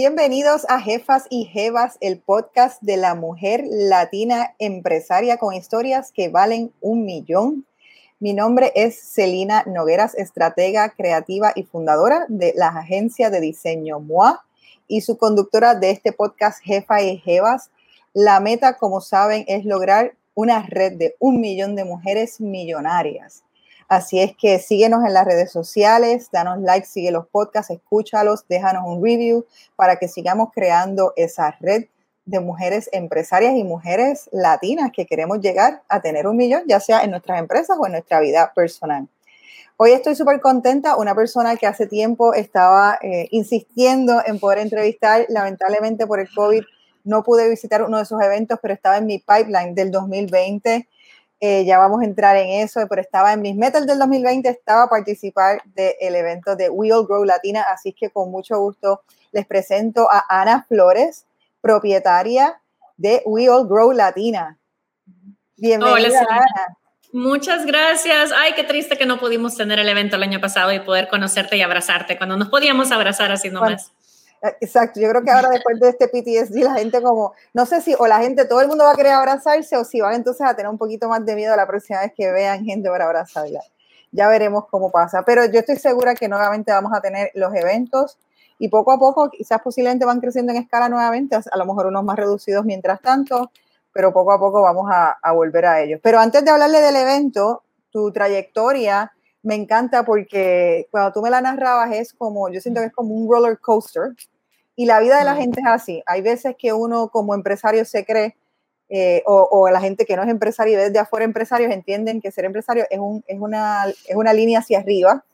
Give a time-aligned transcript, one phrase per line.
[0.00, 6.28] Bienvenidos a Jefas y Jevas, el podcast de la mujer latina empresaria con historias que
[6.28, 7.66] valen un millón.
[8.20, 14.44] Mi nombre es Celina Nogueras, estratega creativa y fundadora de la agencia de diseño MOA
[14.86, 17.72] y su conductora de este podcast Jefa y Jevas.
[18.14, 23.42] La meta, como saben, es lograr una red de un millón de mujeres millonarias
[23.88, 28.82] Así es que síguenos en las redes sociales, danos like, sigue los podcasts, escúchalos, déjanos
[28.86, 31.86] un review para que sigamos creando esa red
[32.26, 37.02] de mujeres empresarias y mujeres latinas que queremos llegar a tener un millón, ya sea
[37.02, 39.08] en nuestras empresas o en nuestra vida personal.
[39.78, 45.24] Hoy estoy súper contenta, una persona que hace tiempo estaba eh, insistiendo en poder entrevistar,
[45.30, 46.62] lamentablemente por el COVID
[47.04, 50.86] no pude visitar uno de esos eventos, pero estaba en mi pipeline del 2020
[51.40, 54.84] eh, ya vamos a entrar en eso, pero estaba en mis metas del 2020, estaba
[54.84, 59.46] a participar del evento de We All Grow Latina, así que con mucho gusto les
[59.46, 61.26] presento a Ana Flores,
[61.60, 62.60] propietaria
[62.96, 64.58] de We All Grow Latina.
[65.56, 66.76] Bienvenida, Ana.
[67.12, 68.32] Muchas gracias.
[68.36, 71.56] Ay, qué triste que no pudimos tener el evento el año pasado y poder conocerte
[71.56, 73.92] y abrazarte cuando nos podíamos abrazar así nomás.
[74.60, 77.94] Exacto, yo creo que ahora después de este PTSD la gente como, no sé si
[77.98, 80.54] o la gente, todo el mundo va a querer abrazarse o si van entonces a
[80.54, 83.60] tener un poquito más de miedo la próxima vez que vean gente para abrazarla.
[84.12, 88.18] Ya veremos cómo pasa, pero yo estoy segura que nuevamente vamos a tener los eventos
[88.58, 92.04] y poco a poco quizás posiblemente van creciendo en escala nuevamente, a lo mejor unos
[92.04, 93.50] más reducidos mientras tanto,
[93.92, 96.00] pero poco a poco vamos a, a volver a ellos.
[96.02, 101.40] Pero antes de hablarle del evento, tu trayectoria me encanta porque cuando tú me la
[101.40, 104.14] narrabas es como, yo siento que es como un roller coaster
[104.76, 106.02] y la vida de la gente es así.
[106.06, 108.36] Hay veces que uno como empresario se cree,
[108.88, 112.46] eh, o, la gente que no es empresario y desde afuera empresarios entienden que ser
[112.46, 115.24] empresario es, un, es, una, es una línea hacia arriba,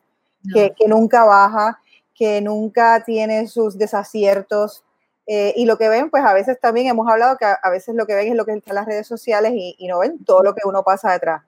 [0.53, 1.79] que, que, nunca baja,
[2.15, 4.85] que nunca tiene sus desaciertos.
[5.27, 8.07] Eh, y lo que ven, pues a veces también hemos hablado que a, veces lo
[8.07, 10.43] que ven es lo que está en las redes sociales y, y no ven todo
[10.43, 11.43] lo que uno pasa detrás.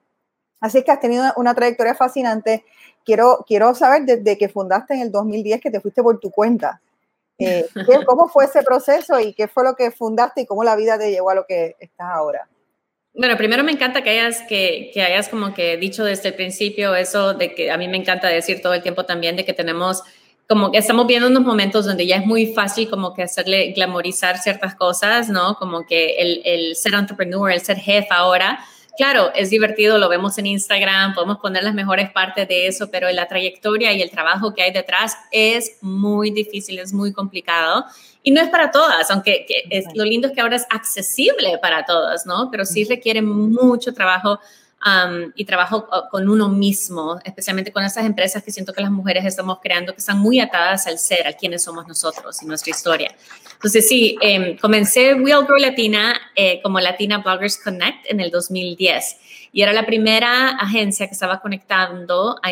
[0.60, 2.64] Así que has tenido una trayectoria fascinante.
[3.04, 6.80] Quiero, quiero saber desde que fundaste en el 2010 que te fuiste por tu cuenta.
[7.38, 7.66] Eh,
[8.06, 11.10] ¿Cómo fue ese proceso y qué fue lo que fundaste y cómo la vida te
[11.10, 12.48] llevó a lo que estás ahora?
[13.14, 16.94] Bueno, primero me encanta que hayas, que, que, hayas como que dicho desde el principio
[16.94, 20.02] eso de que a mí me encanta decir todo el tiempo también de que tenemos
[20.48, 24.38] como que estamos viendo unos momentos donde ya es muy fácil como que hacerle glamorizar
[24.38, 25.56] ciertas cosas, ¿no?
[25.56, 28.60] Como que el, el ser entrepreneur, el ser jefe ahora,
[28.96, 33.10] claro, es divertido, lo vemos en Instagram, podemos poner las mejores partes de eso, pero
[33.10, 37.84] la trayectoria y el trabajo que hay detrás es muy difícil, es muy complicado.
[38.22, 41.84] Y no es para todas, aunque es, lo lindo es que ahora es accesible para
[41.84, 42.50] todas, ¿no?
[42.50, 44.40] Pero sí requiere mucho trabajo
[45.34, 49.24] y trabajo uh, con uno mismo, especialmente con esas empresas que siento que las mujeres
[49.24, 53.14] estamos creando, que están muy atadas al ser, a quienes somos nosotros y nuestra historia.
[53.54, 59.16] Entonces, sí, em, comencé Real Grow Latina eh, como Latina Bloggers Connect en el 2010
[59.52, 62.50] y era la primera agencia que estaba conectando a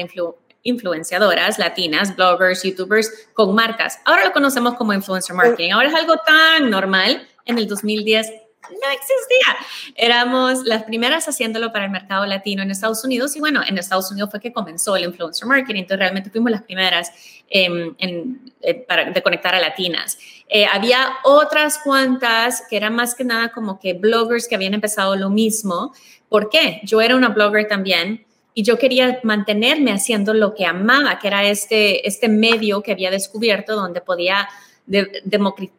[0.63, 4.01] influenciadoras latinas, bloggers, youtubers con marcas.
[4.05, 5.73] Ahora lo conocemos como influencer marketing.
[5.73, 7.29] Ahora es algo tan normal.
[7.47, 8.33] En el 2010
[8.71, 9.95] no existía.
[9.97, 14.11] Éramos las primeras haciéndolo para el mercado latino en Estados Unidos y bueno, en Estados
[14.11, 17.13] Unidos fue que comenzó el influencer marketing, entonces realmente fuimos las primeras
[17.49, 20.19] em, en, eh, para, de conectar a latinas.
[20.49, 25.17] Eh, había otras cuantas que eran más que nada como que bloggers que habían empezado
[25.17, 25.95] lo mismo.
[26.29, 26.81] ¿Por qué?
[26.85, 31.45] Yo era una blogger también y yo quería mantenerme haciendo lo que amaba, que era
[31.45, 34.49] este, este medio que había descubierto donde podía
[34.87, 35.23] de,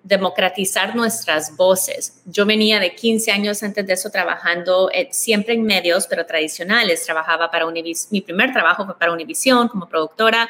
[0.04, 2.22] democratizar nuestras voces.
[2.26, 7.06] Yo venía de 15 años antes de eso trabajando eh, siempre en medios, pero tradicionales.
[7.06, 10.50] Trabajaba para Univision, mi primer trabajo fue para Univision como productora,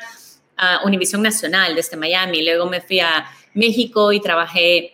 [0.58, 2.44] uh, Univision Nacional desde Miami.
[2.44, 4.94] Luego me fui a México y trabajé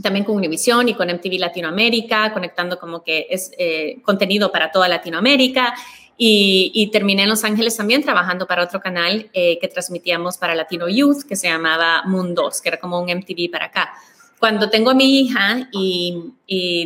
[0.00, 4.88] también con Univision y con MTV Latinoamérica, conectando como que es eh, contenido para toda
[4.88, 5.74] Latinoamérica.
[6.16, 10.88] Y, terminé en Los Ángeles también trabajando para otro canal eh, que transmitíamos para Latino
[10.88, 13.92] Youth, que se llamaba Mundos, que era como un MTV para acá.
[14.38, 16.34] Cuando tengo a mi hija y,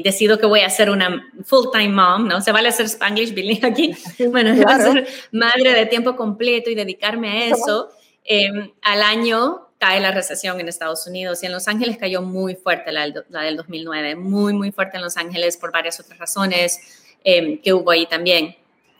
[0.04, 2.40] decido que voy a ser una full-time mom, ¿no?
[2.40, 3.94] Se vale hacer Spanglish Billy aquí.
[4.30, 7.90] Bueno, voy a ser madre de tiempo completo y dedicarme a eso.
[8.24, 12.56] Em, al año cae la recesión en Estados Unidos y en Los Ángeles cayó muy
[12.56, 16.78] fuerte la, la del 2009, muy, muy fuerte en Los Ángeles por varias otras razones
[17.24, 18.54] em, que hubo ahí también.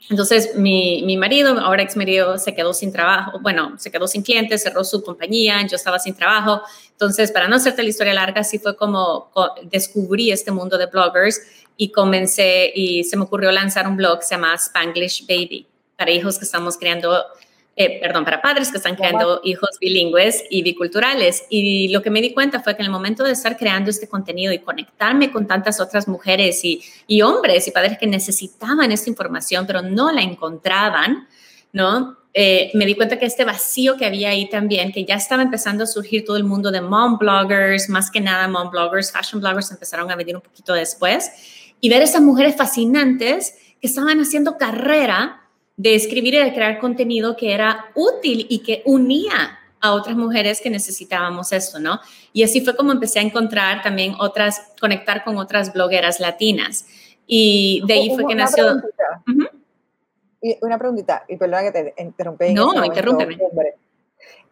[0.09, 4.23] Entonces, mi, mi, marido, ahora ex marido, se quedó sin trabajo, bueno, se quedó sin
[4.23, 6.63] clientes, cerró su compañía, yo estaba sin trabajo.
[6.93, 9.31] Entonces, para no hacerte la historia larga, sí fue como
[9.65, 11.41] descubrí este mundo de bloggers
[11.77, 15.67] y comencé y se me ocurrió lanzar un blog que se llama Spanglish Baby,
[15.97, 17.25] para hijos que estamos creando
[17.79, 21.45] eh, perdón, para padres que están creando hijos bilingües y biculturales.
[21.51, 24.09] Y lo que me di cuenta fue que en el momento de estar creando este
[24.09, 29.11] contenido y conectarme con tantas otras mujeres y, y hombres y padres que necesitaban esta
[29.11, 31.29] información, pero no la encontraban,
[31.73, 32.17] ¿no?
[32.33, 35.85] Eh, me di cuenta que este vacío que había ahí también, que ya estaba empezando
[35.85, 39.71] a surgir todo el mundo de mom bloggers, más que nada mom bloggers, fashion bloggers
[39.71, 41.31] empezaron a venir un poquito después,
[41.81, 45.46] y ver esas mujeres fascinantes que estaban haciendo carrera
[45.77, 50.61] de escribir y de crear contenido que era útil y que unía a otras mujeres
[50.61, 52.01] que necesitábamos esto, ¿no?
[52.33, 56.87] Y así fue como empecé a encontrar también otras, conectar con otras blogueras latinas.
[57.27, 58.83] Y de ahí fue que nació...
[60.41, 62.55] y una preguntita, y perdona que te interrumpí.
[62.55, 63.37] No, no, interrúmpeme.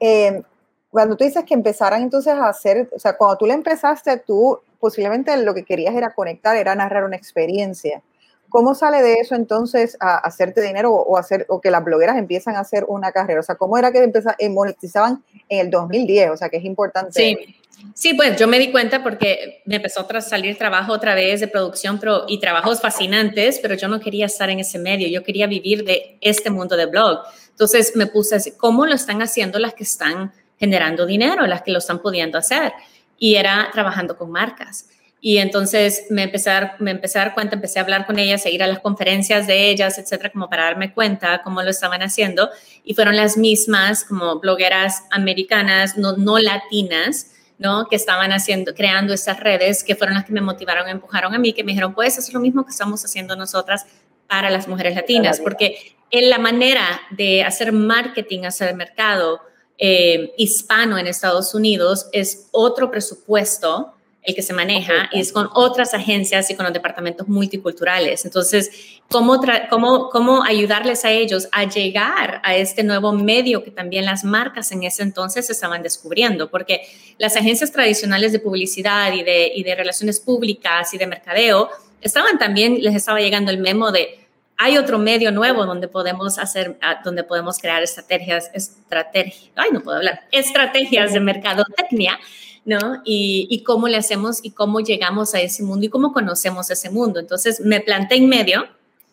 [0.01, 0.43] Eh,
[0.91, 4.61] cuando tú dices que empezaran entonces a hacer, o sea, cuando tú le empezaste, tú
[4.79, 8.03] posiblemente lo que querías era conectar, era narrar una experiencia.
[8.55, 12.55] ¿Cómo sale de eso entonces a hacerte dinero o, hacer, o que las blogueras empiezan
[12.55, 13.41] a hacer una carrera?
[13.41, 16.31] O sea, ¿cómo era que empezaban, eh, monetizaban en el 2010?
[16.31, 17.11] O sea, que es importante.
[17.13, 17.57] Sí.
[17.95, 21.49] Sí, pues yo me di cuenta porque me empezó a salir trabajo otra vez de
[21.49, 25.49] producción pero, y trabajos fascinantes, pero yo no quería estar en ese medio, yo quería
[25.49, 27.23] vivir de este mundo de blog.
[27.51, 31.73] Entonces me puse así, ¿cómo lo están haciendo las que están generando dinero, las que
[31.73, 32.73] lo están pudiendo hacer?
[33.19, 34.87] Y era trabajando con marcas.
[35.27, 38.19] Y entonces me empecé, a dar, me empecé a dar cuenta, empecé a hablar con
[38.19, 41.71] ellas, a ir a las conferencias de ellas, etcétera, como para darme cuenta cómo lo
[41.71, 42.51] estaban haciendo.
[42.85, 47.87] Y fueron las mismas como blogueras americanas, no, no latinas, ¿no?
[47.89, 51.55] Que estaban haciendo, creando estas redes, que fueron las que me motivaron, empujaron a mí,
[51.55, 53.87] que me dijeron, puedes hacer lo mismo que estamos haciendo nosotras
[54.29, 59.41] para las mujeres latinas, porque en la manera de hacer marketing hacia el mercado
[59.79, 63.95] eh, hispano en Estados Unidos es otro presupuesto
[64.25, 68.25] el que se maneja y es con otras agencias y con los departamentos multiculturales.
[68.25, 69.39] Entonces, ¿cómo,
[69.69, 74.73] cómo, cómo ayudarles a ellos a llegar a este nuevo medio que también las marcas
[74.73, 76.51] en ese entonces estaban descubriendo?
[76.51, 76.81] Porque
[77.19, 81.69] las agencias tradicionales de publicidad y de, y de relaciones públicas y de mercadeo
[82.01, 84.21] estaban también, les estaba llegando el memo de
[84.57, 89.81] hay otro medio nuevo donde podemos hacer, ah, donde podemos crear estrategias, estrategias, ay, no
[89.81, 92.19] puedo hablar, estrategias de mercadotecnia
[92.65, 93.03] ¿no?
[93.05, 97.21] Y, cómo le hacemos y cómo llegamos a ese mundo y cómo conocemos ese mundo.
[97.21, 98.67] Entonces me planté en medio.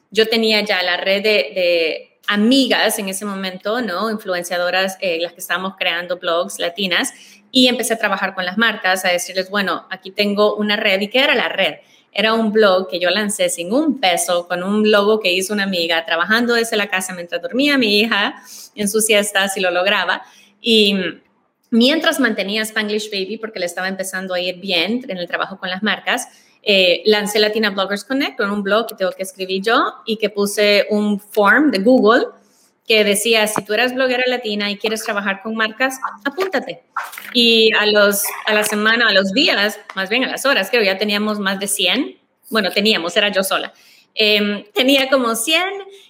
[0.09, 4.09] Yo tenía ya la red de, amigas en ese momento, ¿no?
[4.09, 7.13] Influenciadoras, eh, las que estábamos creando blogs latinas,
[7.51, 11.01] y empecé a trabajar con las marcas, a decirles, bueno, aquí tengo una red.
[11.01, 11.75] ¿Y qué era la red?
[12.13, 15.63] Era un blog que yo lancé sin un peso, con un logo que hizo una
[15.63, 18.36] amiga, trabajando desde la casa mientras dormía mi hija
[18.75, 20.21] en su siesta, si lo lograba.
[20.62, 20.95] Y
[21.71, 25.69] Mientras mantenía Spanglish Baby, porque le estaba empezando a ir bien en el trabajo con
[25.69, 26.27] las marcas,
[26.62, 30.29] eh, lancé Latina Bloggers Connect con un blog que tengo que escribir yo y que
[30.29, 32.25] puse un form de Google
[32.85, 36.83] que decía, si tú eres bloguera latina y quieres trabajar con marcas, apúntate.
[37.33, 40.83] Y a, los, a la semana, a los días, más bien a las horas, creo
[40.83, 42.17] ya teníamos más de 100.
[42.50, 43.71] Bueno, teníamos, era yo sola.
[44.13, 45.63] Em, tenía como 100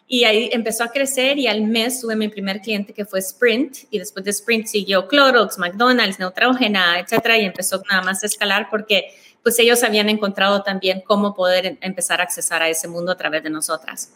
[0.07, 3.77] y ahí empezó a crecer y al mes tuve mi primer cliente que fue Sprint
[3.91, 8.67] y después de Sprint siguió Clorox, McDonald's, Neutrogena, etcétera y empezó nada más a escalar
[8.69, 9.13] porque
[9.43, 13.43] pues ellos habían encontrado también cómo poder empezar a accesar a ese mundo a través
[13.43, 14.11] de nosotras.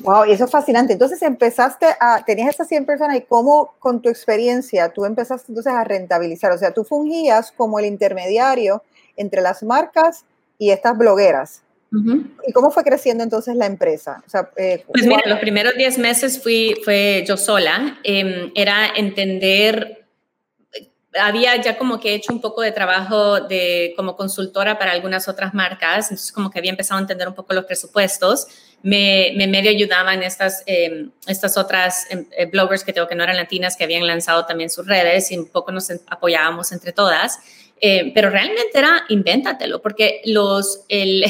[0.00, 0.92] Wow, y eso es fascinante.
[0.92, 5.72] Entonces empezaste a, tenías esas 100 personas y cómo con tu experiencia tú empezaste entonces
[5.72, 8.82] a rentabilizar, o sea, tú fungías como el intermediario
[9.16, 10.24] entre las marcas
[10.56, 11.62] y estas blogueras.
[12.46, 14.22] ¿Y cómo fue creciendo entonces la empresa?
[14.56, 17.98] Eh, pues mira, los primeros 10 meses fui, fue yo sola.
[18.04, 20.06] Em, era entender,
[21.18, 25.54] había ya como que hecho un poco de trabajo de, como consultora para algunas otras
[25.54, 28.46] marcas, entonces como que había empezado a entender un poco los presupuestos.
[28.82, 33.24] Me, me medio ayudaban estas, em, estas otras em, eh, bloggers que tengo que no
[33.24, 37.38] eran latinas que habían lanzado también sus redes y un poco nos apoyábamos entre todas.
[37.80, 41.24] Eh, pero realmente era invéntatelo, porque los, el,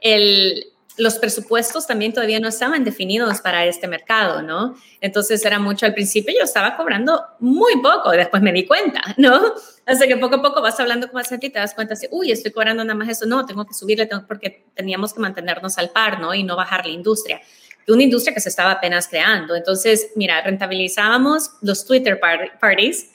[0.00, 4.76] el, los presupuestos también todavía no estaban definidos para este mercado, ¿no?
[5.00, 9.54] Entonces era mucho al principio, yo estaba cobrando muy poco, después me di cuenta, ¿no?
[9.86, 12.06] Hasta que poco a poco vas hablando con más gente y te das cuenta, así,
[12.10, 15.90] uy, estoy cobrando nada más eso, no, tengo que subirle porque teníamos que mantenernos al
[15.90, 16.34] par, ¿no?
[16.34, 17.40] Y no bajar la industria.
[17.88, 19.56] Una industria que se estaba apenas creando.
[19.56, 23.10] Entonces, mira, rentabilizábamos los Twitter parties,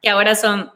[0.00, 0.70] que ahora son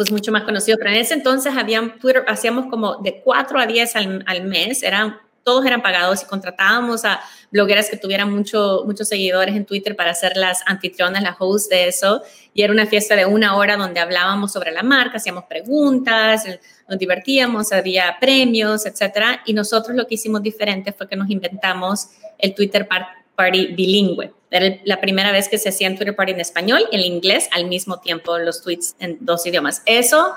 [0.00, 3.66] pues mucho más conocido, pero en ese entonces habían Twitter, hacíamos como de 4 a
[3.66, 8.84] 10 al, al, mes, eran, todos eran pagados y contratábamos a blogueras que tuvieran mucho,
[8.86, 12.22] muchos seguidores en Twitter para ser las anfitrionas, las hosts de eso,
[12.54, 16.46] y era una fiesta de una hora donde hablábamos sobre la marca, hacíamos preguntas,
[16.88, 22.08] nos divertíamos, había premios, etcétera, y nosotros lo que hicimos diferente fue que nos inventamos
[22.38, 22.88] el Twitter
[23.36, 24.39] Party bilingüe.
[24.50, 27.48] Era la primera vez que se hacía en Twitter Party en español y en inglés
[27.52, 29.82] al mismo tiempo los tweets en dos idiomas.
[29.86, 30.34] Eso,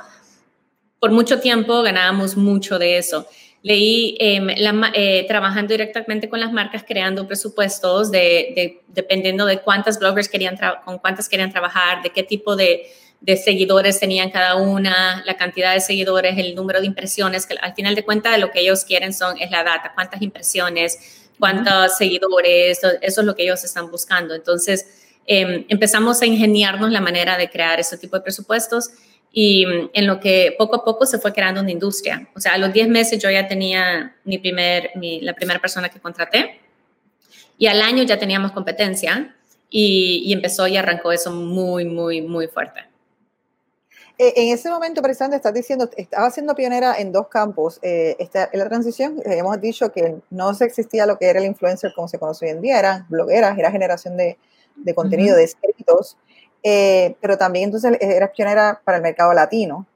[1.00, 3.27] por mucho tiempo ganábamos mucho de eso.
[3.63, 4.50] Leí em,
[4.93, 11.00] eh, trabajando directamente con las marcas, creando presupuestos de, dependiendo de cuántas bloggers querían, con
[11.00, 12.86] cuántas querían trabajar, de qué tipo de,
[13.24, 17.74] de seguidores tenían cada una, la cantidad de seguidores, el número de impresiones, que al
[17.74, 22.79] final de cuentas lo que ellos quieren son, es la data, cuántas impresiones, cuántos seguidores,
[23.01, 24.33] eso es lo que ellos están buscando.
[24.33, 24.85] Entonces,
[25.25, 28.91] em, empezamos a ingeniarnos la manera de crear ese tipo de presupuestos
[29.31, 32.29] y mm, en lo que poco a poco se fue creando una industria.
[32.35, 35.99] O sea, a los 10 meses yo ya tenía mi primer, la primera persona que
[35.99, 36.59] contraté
[37.57, 39.35] y al año ya teníamos competencia
[39.69, 42.92] y, y empezó y arrancó eso muy, muy, muy fuerte.
[44.17, 47.79] Eh, en ese momento, precisamente, estás diciendo, estaba siendo pionera en dos campos.
[47.82, 51.46] Eh, en la transición, eh, hemos dicho que no se existía lo que era el
[51.46, 54.38] influencer como se conoce hoy en día, eran blogueras, era generación de,
[54.75, 56.17] de contenido, de escritos,
[56.62, 59.88] pero también entonces eras pionera para el mercado latino.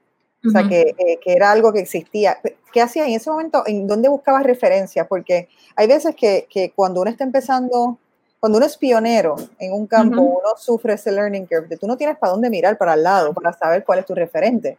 [0.46, 2.38] O sea, que, que, era algo que existía.
[2.72, 3.64] ¿Qué hacías en ese momento?
[3.66, 5.06] ¿En dónde buscabas referencias?
[5.08, 7.98] Porque hay veces que, que cuando uno está empezando
[8.40, 12.16] cuando uno es pionero en un campo, uno sufre ese learning curve, tú no tienes
[12.18, 14.78] para dónde mirar para el lado para saber cuál es tu referente.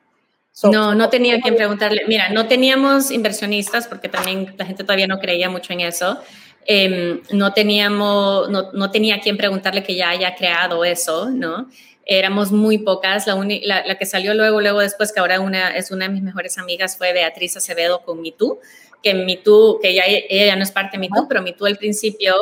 [0.64, 2.04] no, no tenía quien preguntarle.
[2.08, 6.20] Mira, no teníamos inversionistas porque también la gente todavía no creía mucho en eso.
[6.66, 11.70] Em, no teníamos, no, no, tenía quien preguntarle que ya haya creado eso, ¿no?
[12.06, 13.28] Éramos muy pocas.
[13.28, 16.58] La, la, que salió luego, luego después, que ahora una, es una de mis mejores
[16.58, 18.60] amigas, fue Beatriz Acevedo con MeToo,
[19.02, 22.36] que MeToo, que ya, ella ya no es parte de MeToo, pero MeToo al principio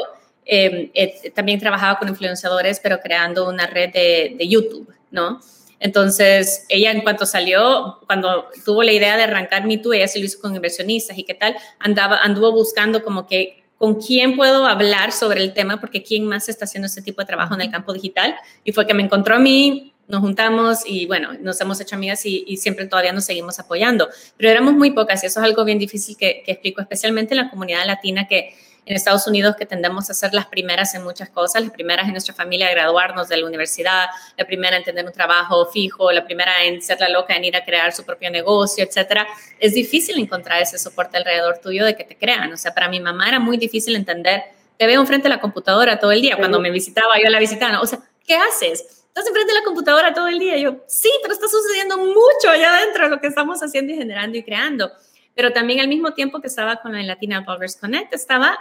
[0.49, 0.89] Em,
[1.35, 5.41] también trabajaba con influenciadores, pero creando una red de, YouTube, ¿no?
[5.79, 10.25] Entonces, ella en cuanto salió, cuando tuvo la idea de arrancar MeToo, ella se lo
[10.25, 15.11] hizo con inversionistas y qué tal, andaba, anduvo buscando como que con quién puedo hablar
[15.11, 17.91] sobre el tema, porque quién más está haciendo este tipo de trabajo en el campo
[17.93, 18.33] digital.
[18.63, 22.25] Y fue que me encontró a mí, nos juntamos y bueno, nos hemos hecho amigas
[22.25, 24.07] y, siempre todavía nos seguimos apoyando.
[24.37, 27.41] Pero éramos muy pocas y eso es algo bien difícil que, que explico, especialmente en
[27.41, 28.55] la comunidad latina que
[28.87, 32.13] en Estados Unidos que tendemos a ser las primeras en muchas cosas, las primeras en
[32.13, 34.05] nuestra familia a graduarnos de la universidad,
[34.37, 37.57] la primera en tener un trabajo fijo, la primera en ser la loca en ir
[37.57, 39.27] a crear su propio negocio, etcétera.
[39.59, 42.51] Es difícil encontrar ese soporte alrededor tuyo de que te crean.
[42.53, 44.43] O sea, para mi mamá era muy difícil entender,
[44.77, 46.37] te veo enfrente de la computadora todo el día.
[46.37, 48.97] Cuando me visitaba, yo la visitaba, o sea, ¿qué haces?
[49.17, 50.57] estás enfrente de la computadora todo el día.
[50.57, 54.37] yo, sí, pero está sucediendo mucho allá adentro de lo que estamos haciendo y generando
[54.37, 54.91] y creando.
[55.33, 58.57] Pero también al mismo tiempo que estaba con la Latina Bloggers Connect, estaba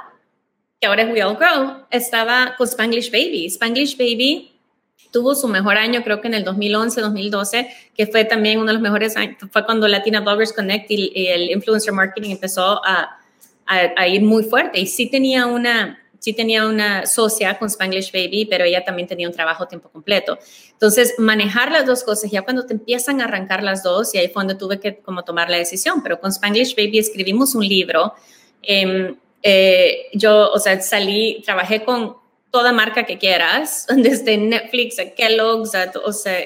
[0.81, 3.47] que ahora es We All Grow, estaba con Spanglish Baby.
[3.47, 4.53] Spanglish Baby
[5.11, 8.75] tuvo su mejor año, creo que en el 2011, 2012, que fue también uno de
[8.75, 13.19] los mejores años, fue cuando Latina Bloggers Connect y, el influencer marketing empezó a,
[13.67, 14.79] a, ir muy fuerte.
[14.79, 19.27] Y sí tenía una, sí tenía una socia con Spanglish Baby, pero ella también tenía
[19.27, 20.39] un trabajo a tiempo completo.
[20.73, 24.29] Entonces, manejar las dos cosas, ya cuando te empiezan a arrancar las dos, y ahí
[24.29, 28.13] fue donde tuve que como tomar la decisión, pero con Spanglish Baby escribimos un libro.
[28.63, 32.17] Eh, eh, yo, o sea, salí, trabajé con
[32.51, 35.73] toda marca que quieras, desde Netflix a Kellogg's,
[36.05, 36.39] o sea,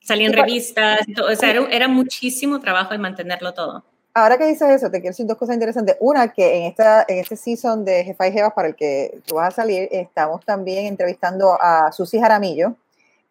[0.00, 3.84] salí en revistas, o sea, era, muchísimo trabajo en mantenerlo todo.
[4.12, 5.96] Ahora que dices eso, te quiero decir dos cosas interesantes.
[6.00, 9.36] Una, que en, esta, en este season de Jefa y Jevas para el que tú
[9.36, 12.74] vas a salir, estamos también entrevistando a Susi Jaramillo,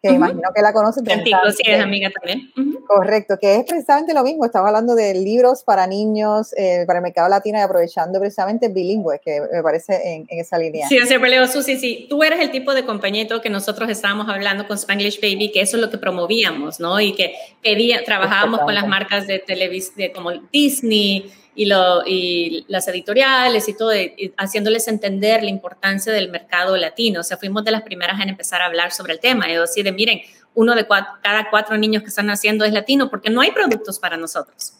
[0.02, 1.04] que imagino que la conocen.
[1.06, 2.50] sí, es amiga también.
[2.86, 4.44] Correcto, que es precisamente lo mismo.
[4.44, 9.20] Estaba hablando de libros para niños, eh, para el mercado latino y aprovechando precisamente bilingüe,
[9.22, 10.88] que me parece en, esa línea.
[10.88, 12.06] Sí, siempre leo, Susi, sí.
[12.08, 15.76] Tú eres el tipo de compañito que nosotros estábamos hablando con Spanglish Baby, que eso
[15.76, 16.98] es lo que promovíamos, ¿no?
[17.00, 22.86] Y que pedía, trabajábamos con las marcas de televisión, como Disney, y, lo, y las
[22.88, 23.92] editoriales y todo,
[24.36, 27.20] haciéndoles entender la importancia del mercado latino.
[27.20, 29.84] O sea, fuimos de las primeras en empezar a hablar sobre el tema y decir,
[29.84, 30.20] de, miren,
[30.54, 34.16] uno de cada cuatro niños que están naciendo es latino porque no hay productos para
[34.16, 34.74] nosotros.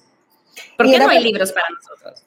[0.77, 2.25] ¿Por qué no hay libros para nosotros?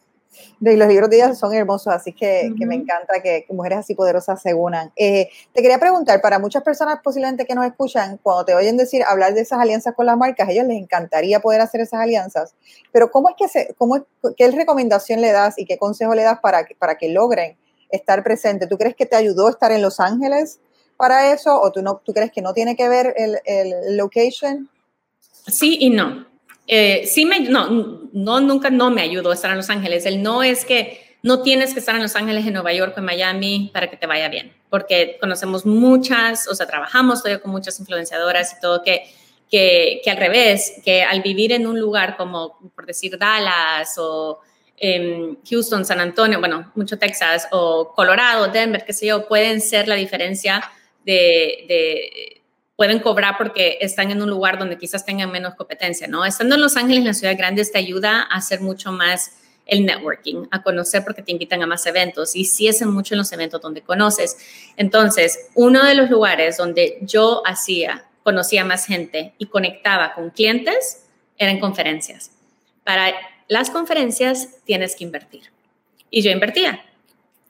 [0.63, 4.53] Los libros de ellas son hermosos, así que, me encanta que, mujeres así poderosas se
[4.53, 4.91] unan.
[4.95, 9.03] Eh, te quería preguntar, para muchas personas posiblemente que nos escuchan, cuando te oyen decir,
[9.05, 12.55] hablar de esas alianzas con las marcas, a ellos les encantaría poder hacer esas alianzas,
[12.93, 14.05] pero ¿cómo es que se, cómo,
[14.37, 17.57] qué recomendación le das y qué consejo le das para, para que logren
[17.89, 18.69] estar presentes?
[18.69, 20.61] ¿Tú crees que te ayudó estar en Los Ángeles
[20.95, 24.69] para eso o tú, no, tú crees que no tiene que ver el, el location?
[25.47, 26.32] Sí y no.
[26.67, 30.05] Eh, sí me, no, no, nunca no me ayudó a estar en Los Ángeles.
[30.05, 33.05] El no es que no tienes que estar en Los Ángeles, en Nueva York, en
[33.05, 37.79] Miami para que te vaya bien, porque conocemos muchas, o sea, trabajamos todavía con muchas
[37.79, 39.03] influenciadoras y todo que,
[39.49, 44.39] que, al revés, que al vivir en un lugar como, por decir, Dallas o
[44.75, 49.87] em, Houston, San Antonio, bueno, mucho Texas o Colorado, Denver, qué sé yo, pueden ser
[49.87, 50.61] la diferencia
[51.05, 52.42] de,
[52.75, 56.25] pueden cobrar porque están en un lugar donde quizás tengan menos competencia, ¿no?
[56.25, 59.31] Estando en Los Ángeles, en las ciudades grandes, te ayuda a hacer mucho más
[59.65, 63.19] el networking, a conocer porque te invitan a más eventos y sí hacen mucho en
[63.19, 64.37] los eventos donde conoces.
[64.75, 71.05] Entonces, uno de los lugares donde yo hacía, conocía más gente y conectaba con clientes
[71.37, 72.31] eran conferencias.
[72.83, 73.13] Para
[73.47, 75.51] las conferencias tienes que invertir.
[76.09, 76.83] Y yo invertía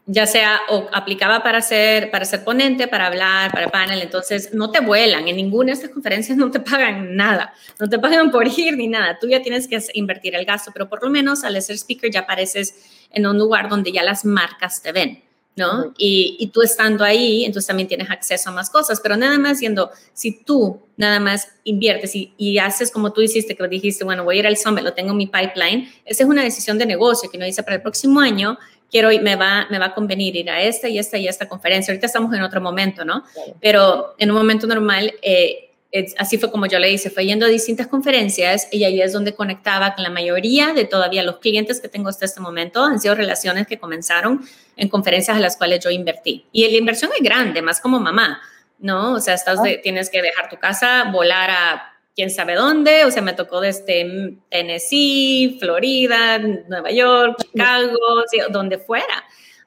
[0.05, 4.69] ya sea o aplicaba para ser, para ser ponente, para hablar, para panel, entonces no
[4.69, 8.47] te vuelan, en ninguna de estas conferencias no te pagan nada, no te pagan por
[8.47, 11.61] ir ni nada, tú ya tienes que invertir el gasto, pero por lo menos al
[11.61, 15.23] ser speaker ya apareces en un lugar donde ya las marcas te ven.
[15.55, 15.93] ¿no?
[15.99, 19.59] y, y, tú estando ahí, entonces también tienes acceso a más cosas, pero nada más
[19.59, 24.23] siendo, si tú nada más inviertes y, y, haces como tú hiciste, que dijiste, bueno,
[24.23, 26.87] voy a ir al summit, lo tengo en mi pipeline, esa es una decisión de
[26.87, 28.57] negocio que no dice para el próximo año,
[28.93, 31.49] quiero ir, me va, me va a convenir ir a esta y esta y esta
[31.49, 31.91] conferencia.
[31.91, 33.23] Ahorita estamos en otro momento, ¿no?
[33.59, 35.71] Pero en un momento normal, eh,
[36.19, 39.33] así fue como yo le hice, fue yendo a distintas conferencias y ahí es donde
[39.33, 42.83] conectaba con la mayoría de todavía los clientes que tengo hasta este momento.
[42.83, 44.45] Han sido relaciones que comenzaron
[44.77, 46.45] en conferencias a las cuales yo invertí.
[46.51, 48.41] Y la inversión es grande, más como mamá,
[48.77, 49.13] ¿no?
[49.13, 49.63] O sea, estás ah.
[49.81, 54.37] tienes que dejar tu casa, volar a quién sabe dónde, o sea, me tocó desde
[54.49, 57.97] Tennessee, Florida, Nueva York, Chicago,
[58.51, 59.23] donde fuera,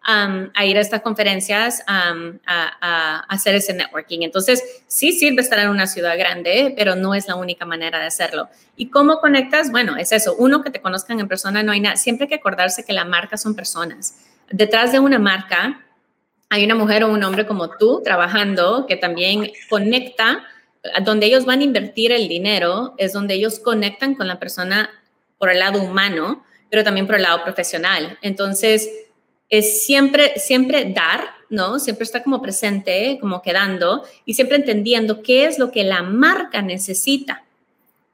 [0.08, 4.20] a ir a estas conferencias a, hacer ese networking.
[4.22, 8.06] Entonces, sí sirve estar en una ciudad grande, pero no es la única manera de
[8.06, 8.48] hacerlo.
[8.76, 9.72] ¿Y cómo conectas?
[9.72, 12.34] Bueno, es eso, uno que te conozcan en persona, no hay nada, siempre hay que
[12.36, 14.16] acordarse que la marca son personas.
[14.50, 15.82] Detrás de una marca
[16.48, 20.44] hay una mujer o un hombre como tú trabajando que también conecta
[21.04, 24.90] donde ellos van a invertir el dinero es donde ellos conectan con la persona
[25.38, 28.18] por el lado humano, pero también por el lado profesional.
[28.22, 28.88] Entonces,
[29.48, 31.78] es siempre, siempre dar, ¿no?
[31.78, 36.62] Siempre está como presente, como quedando y siempre entendiendo qué es lo que la marca
[36.62, 37.44] necesita,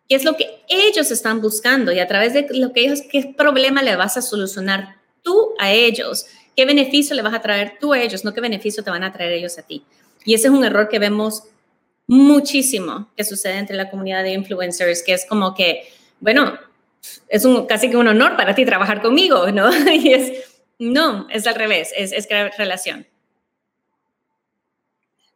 [0.09, 3.35] qué es lo que ellos están buscando y a través de lo que ellos, qué
[3.37, 7.93] problema le vas a solucionar tú a ellos, qué beneficio le vas a traer tú
[7.95, 9.85] a ellos, no qué beneficio te van a traer ellos a ti.
[10.25, 11.45] Y ese es un error que vemos
[12.12, 15.88] muchísimo que sucede entre la comunidad de influencers, que es como que,
[16.20, 16.53] bueno,
[17.29, 19.70] es un, casi que un honor para ti trabajar conmigo, ¿no?
[19.90, 23.07] Y es, no, es al revés, es, es crear relación.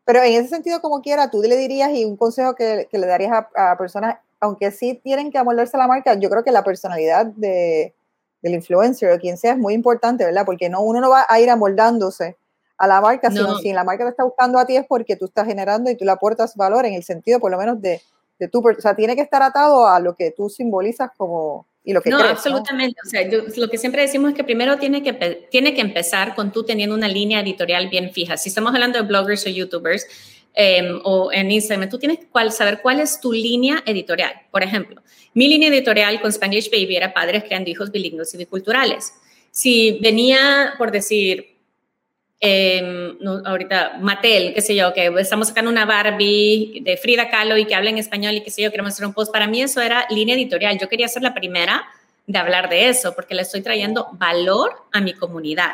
[0.05, 3.33] Pero en ese sentido, como quiera, tú le dirías y un consejo que, le darías
[3.33, 6.63] a, a, personas, aunque sí tienen que amoldarse a la marca, yo creo que la
[6.63, 7.95] personalidad de,
[8.43, 10.45] del influencer o quien sea es muy importante, ¿verdad?
[10.45, 12.37] Porque no, uno no va a ir amoldándose
[12.79, 15.27] a la marca, sino si la marca te está buscando a ti es porque tú
[15.27, 18.03] estás generando y tú le aportas valor en el sentido por lo menos de,
[18.39, 21.93] de tu, o sea, tiene que estar atado a lo que tú simbolizas como y
[21.93, 23.01] lo que no, absolutamente.
[23.07, 23.23] O sea,
[23.57, 25.13] lo que siempre decimos es que primero tiene que,
[25.53, 28.37] tiene que empezar con tú teniendo una línea editorial bien fija.
[28.37, 30.05] Si estamos hablando de bloggers o youtubers
[30.53, 34.33] em, o en Instagram, tú tienes que saber cuál es tu línea editorial.
[34.51, 35.01] Por ejemplo,
[35.33, 39.13] mi línea editorial con Spanish Baby era padres creando hijos bilingües y biculturales.
[39.53, 41.56] Si venía, por decir,
[42.41, 47.65] eh, ahorita Mattel, qué sé yo, que estamos sacando una Barbie de Frida Kahlo y
[47.65, 49.33] que habla en español y qué sé yo, queremos hacer un post.
[49.33, 50.79] Para mí eso era línea editorial.
[50.79, 51.85] Yo quería ser la primera
[52.27, 55.73] de hablar de eso porque le estoy trayendo valor a mi comunidad.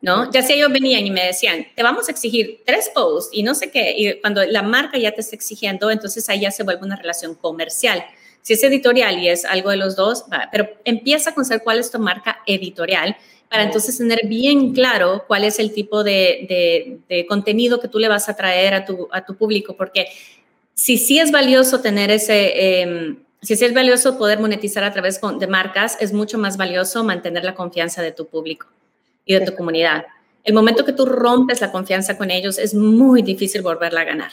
[0.00, 0.32] ¿No?
[0.32, 3.54] Ya si ellos venían y me decían, te vamos a exigir tres posts y no
[3.54, 6.84] sé qué, y cuando la marca ya te está exigiendo, entonces ahí ya se vuelve
[6.84, 8.04] una relación comercial.
[8.40, 11.78] Si es editorial y es algo de los dos, va, pero empieza con ser cuál
[11.78, 13.16] es tu marca editorial
[13.52, 18.30] para entonces tener bien claro cuál es el tipo de, contenido que tú le vas
[18.30, 20.06] a traer a tu, a tu público, porque
[20.72, 25.20] si sí es valioso tener ese, em, si sí es valioso poder monetizar a través
[25.38, 28.68] de marcas, es mucho más valioso mantener la confianza de tu público
[29.26, 30.06] y de tu comunidad.
[30.44, 34.32] El momento que tú rompes la confianza con ellos es muy difícil volverla a ganar.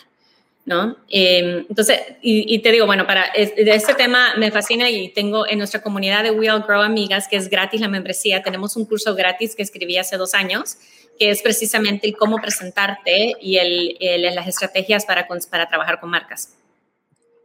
[0.70, 0.98] ¿No?
[1.10, 5.82] Em, entonces, y, te digo, bueno, para este tema me fascina y tengo en nuestra
[5.82, 9.56] comunidad de We All Grow Amigas, que es gratis la membresía, tenemos un curso gratis
[9.56, 10.78] que escribí hace dos años,
[11.18, 13.98] que es precisamente el cómo presentarte y el,
[14.36, 16.54] las estrategias para, para trabajar con marcas.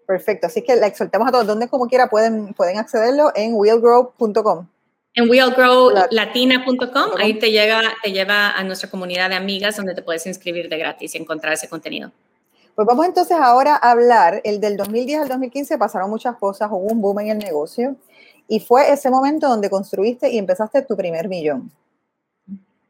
[0.07, 4.69] Perfecto, así que la exhortamos a todos, donde como quiera pueden, pueden accederlo en willgrow.com.
[5.15, 10.27] En willgrowlatina.com, ahí te, llega, te lleva a nuestra comunidad de amigas donde te puedes
[10.27, 12.13] inscribir de gratis y encontrar ese contenido.
[12.75, 16.93] Pues vamos entonces ahora a hablar, el del 2010 al 2015 pasaron muchas cosas, hubo
[16.93, 17.95] un boom en el negocio
[18.49, 21.71] y fue ese momento donde construiste y empezaste tu primer millón.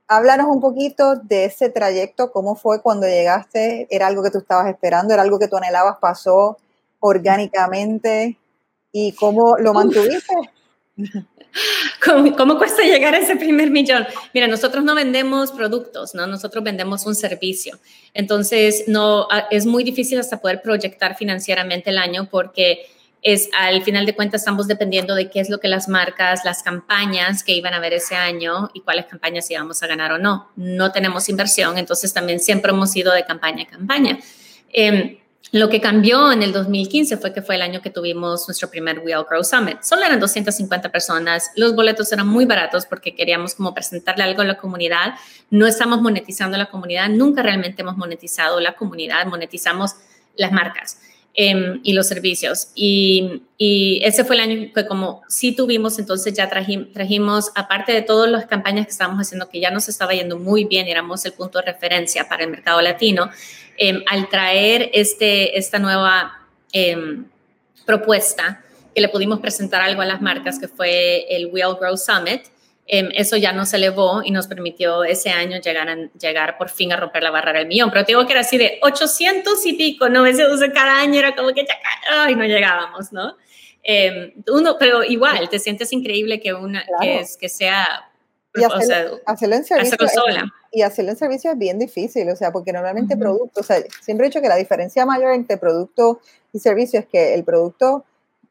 [0.08, 4.68] Háblanos un poquito de ese trayecto, cómo fue cuando llegaste, era algo que tú estabas
[4.68, 6.56] esperando, era algo que tú anhelabas, pasó
[7.00, 8.38] orgánicamente
[8.90, 10.34] y cómo lo mantuviste.
[12.36, 14.06] ¿Cómo, cuesta llegar a ese primer millón?
[14.32, 16.26] Mira, nosotros no vendemos productos, ¿no?
[16.26, 17.78] Nosotros vendemos un servicio.
[18.12, 22.86] Entonces, no, es muy difícil hasta poder proyectar financieramente el año porque
[23.22, 26.62] es al final de cuentas estamos dependiendo de qué es lo que las marcas, las
[26.62, 30.50] campañas que iban a ver ese año y cuáles campañas íbamos a ganar o no.
[30.56, 34.18] No tenemos inversión, entonces también siempre hemos ido de campaña a campaña.
[34.70, 38.70] Eh, lo que cambió en el 2015 fue que fue el año que tuvimos nuestro
[38.70, 39.82] primer We All Grow Summit.
[39.82, 41.50] Solo eran 250 personas.
[41.54, 45.14] Los boletos eran muy baratos porque queríamos como presentarle algo a la comunidad.
[45.50, 47.08] No estamos monetizando la comunidad.
[47.08, 49.26] Nunca realmente hemos monetizado la comunidad.
[49.26, 49.94] Monetizamos
[50.36, 50.98] las marcas.
[51.36, 52.68] Em, y los servicios.
[52.76, 58.30] Y, ese fue el año que como sí tuvimos, entonces ya trajimos, aparte de todas
[58.30, 61.58] las campañas que estábamos haciendo, que ya nos estaba yendo muy bien, éramos el punto
[61.58, 63.30] de referencia para el mercado latino,
[63.78, 66.40] em, al traer este, esta nueva
[66.72, 67.24] em,
[67.86, 68.62] propuesta
[68.94, 72.42] que le pudimos presentar algo a las marcas, que fue el Will Grow Summit,
[72.86, 76.92] Em, eso ya nos elevó y nos permitió ese año llegar, a, llegar por fin
[76.92, 77.90] a romper la barrera del millón.
[77.90, 81.48] Pero te digo que era así de 800 y pico, 900 cada año, era como
[81.54, 81.74] que ya,
[82.10, 83.36] ay, no llegábamos, ¿no?
[83.82, 88.10] Em, uno, pero igual, te sientes increíble que, una, que, es, que sea...
[88.56, 89.98] Y hacerlo, en servicio
[90.70, 94.26] y hacerlo en servicio es bien difícil, o sea, porque normalmente producto, o sea, siempre
[94.26, 96.20] he dicho que la diferencia mayor entre producto
[96.52, 98.04] y servicio es que el producto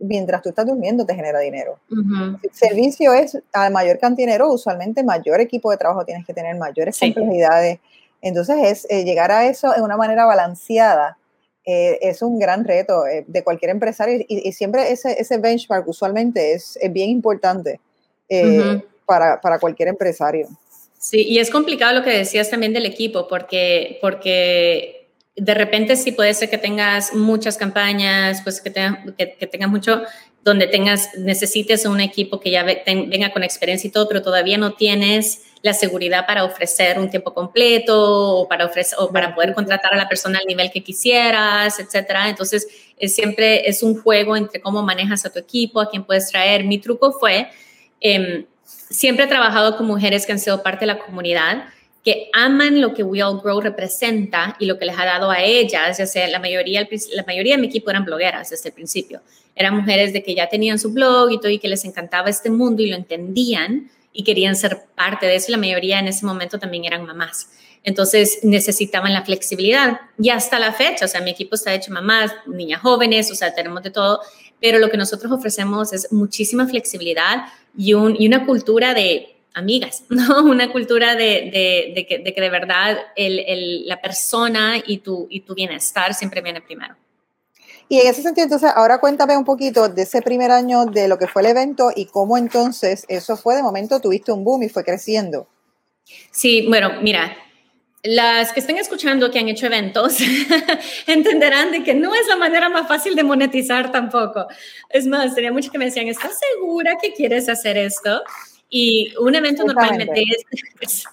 [0.03, 1.79] mientras tú estás durmiendo te genera dinero.
[1.89, 6.99] El servicio es a mayor cantinero, usualmente mayor equipo de trabajo tienes que tener, mayores
[6.99, 7.79] complejidades.
[8.21, 11.17] Entonces, es eh, llegar a eso en una manera balanceada
[11.65, 16.53] eh, es un gran reto eh, de cualquier empresario y, siempre ese, ese, benchmark usualmente
[16.53, 17.79] es, es bien importante
[19.05, 20.47] para, para, cualquier empresario.
[20.97, 25.02] Sí, y es complicado lo que decías también del equipo, porque, porque
[25.35, 28.71] de repente sí puede ser que tengas muchas campañas, pues que,
[29.17, 30.03] que, tengas mucho,
[30.43, 34.73] donde tengas, necesites un equipo que ya venga con experiencia y todo, pero todavía no
[34.73, 39.93] tienes la seguridad para ofrecer un tiempo completo o para, ofrecer, o para poder contratar
[39.93, 42.29] a la persona al nivel que quisieras, etcétera.
[42.29, 42.67] Entonces,
[42.97, 46.63] es, siempre es un juego entre cómo manejas a tu equipo, a quién puedes traer.
[46.65, 47.47] Mi truco fue,
[48.01, 51.63] eh, siempre he trabajado con mujeres que han sido parte de la comunidad
[52.03, 55.41] que aman lo que We All Grow representa y lo que les ha dado a
[55.41, 59.21] ellas, ya sea la mayoría, la mayoría de mi equipo eran blogueras desde el principio,
[59.55, 62.49] eran mujeres de que ya tenían su blog y todo y que les encantaba este
[62.49, 66.59] mundo y lo entendían y querían ser parte de eso la mayoría en ese momento
[66.59, 67.49] también eran mamás.
[67.85, 72.31] Entonces necesitaban la flexibilidad y hasta la fecha, o sea, mi equipo está hecho mamás,
[72.47, 74.19] niñas jóvenes, o sea, tenemos de todo,
[74.59, 77.45] pero lo que nosotros ofrecemos es muchísima flexibilidad
[77.77, 80.43] y una cultura de amigas, ¿no?
[80.43, 85.27] Una cultura de, de, que, de, que, de verdad el, el, la persona y tu,
[85.29, 86.95] y tu bienestar siempre viene primero.
[87.89, 91.17] Y en ese sentido, entonces, ahora cuéntame un poquito de ese primer año de lo
[91.17, 94.69] que fue el evento y cómo entonces eso fue de momento, tuviste un boom y
[94.69, 95.47] fue creciendo.
[96.31, 97.35] Sí, bueno, mira,
[98.03, 100.17] las que estén escuchando que han hecho eventos
[101.07, 104.47] entenderán de que no es la manera más fácil de monetizar tampoco.
[104.89, 108.23] Es más, tenía muchos que me decían, ¿estás segura que quieres hacer esto?
[108.75, 110.23] Y un evento normalmente
[110.81, 111.03] es...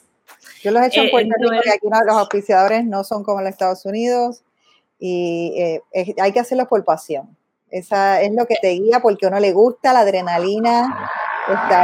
[0.63, 3.49] Yo los he hecho en eh, Puerto Rico, aquí los auspiciadores no son como en
[3.49, 4.43] Estados Unidos
[4.99, 5.83] y eh,
[6.19, 7.37] hay que hacerlo por pasión.
[7.71, 11.11] Esa es lo que te guía porque a uno le gusta la adrenalina.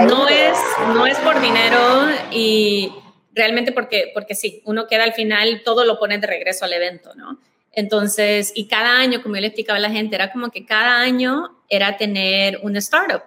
[0.09, 0.59] No es,
[0.95, 2.91] no es por dinero y
[3.35, 7.15] realmente porque, porque sí, uno queda al final, todo lo pone de regreso al evento,
[7.17, 7.39] ¿no?
[7.73, 11.01] Entonces, y cada año, como yo le explicaba a la gente, era como que cada
[11.01, 13.25] año era tener un startup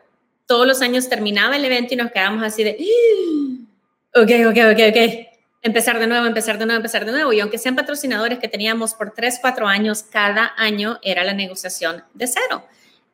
[0.50, 4.20] todos los años terminaba el evento y nos quedábamos así de, ¡Ah!
[4.20, 5.28] ok, ok, ok, ok,
[5.62, 7.32] empezar de nuevo, empezar de nuevo, empezar de nuevo.
[7.34, 12.04] Y aunque sean patrocinadores que teníamos por tres, cuatro años, cada año era la negociación
[12.16, 12.64] de cero.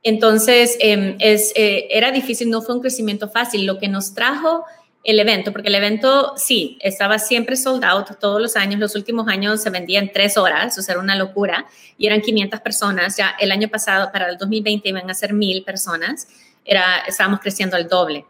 [0.02, 3.65] Entonces, em, es, eh, era difícil, no fue un crecimiento fácil.
[3.65, 4.63] Lo que nos trajo
[5.06, 9.28] el evento, porque el evento sí, estaba siempre sold out todos los años, los últimos
[9.28, 13.15] años se vendía en tres horas, o sea, era una locura, y eran 500 personas,
[13.15, 16.28] ya el año pasado, para el 2020, iban a ser mil personas,
[16.65, 18.26] era, estábamos creciendo al doble.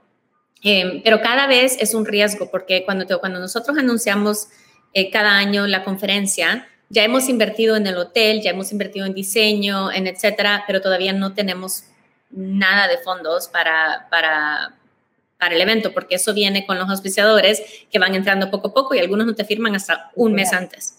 [0.61, 4.47] Em, pero cada vez es un riesgo porque cuando, cuando nosotros anunciamos
[4.93, 9.13] eh, cada año la conferencia, ya hemos invertido en el hotel, ya hemos invertido en
[9.13, 11.85] diseño, en etcétera, pero todavía no tenemos
[12.31, 14.75] nada de fondos para, para,
[15.37, 18.95] para el evento, porque eso viene con los auspiciadores que van entrando poco a poco
[18.95, 20.95] y algunos no te firman hasta un mes antes.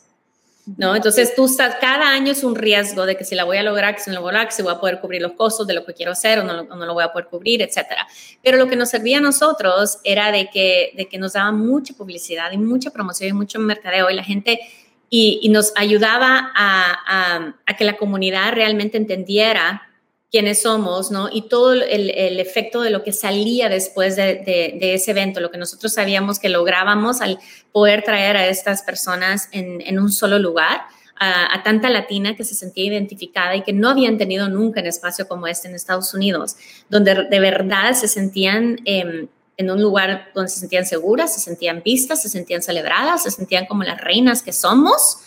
[0.76, 0.96] ¿no?
[0.96, 3.94] Entonces, tú estás, cada año es un riesgo de que si la voy a lograr,
[3.94, 5.66] que si no la voy a lograr, que si voy a poder cubrir los costos
[5.66, 8.06] de lo que quiero hacer o no, no lo voy a poder cubrir, etcétera.
[8.42, 11.94] Pero lo que nos servía a nosotros era de que, de que nos daba mucha
[11.94, 14.60] publicidad y mucha promoción y mucho mercadeo y la gente
[15.08, 19.85] y, nos ayudaba a, a, a, que la comunidad realmente entendiera
[20.30, 21.28] quiénes somos, ¿no?
[21.32, 22.10] Y todo el,
[22.40, 27.20] efecto de lo que salía después de, ese evento, lo que nosotros sabíamos que lográbamos
[27.20, 27.38] al
[27.72, 30.82] poder traer a estas personas en, un solo lugar,
[31.18, 35.26] a, tanta latina que se sentía identificada y que no habían tenido nunca un espacio
[35.28, 36.56] como este en Estados Unidos,
[36.88, 38.80] donde de verdad se sentían...
[38.84, 43.30] Em, en un lugar donde se sentían seguras, se sentían vistas, se sentían celebradas, se
[43.30, 45.18] sentían como las reinas que somos,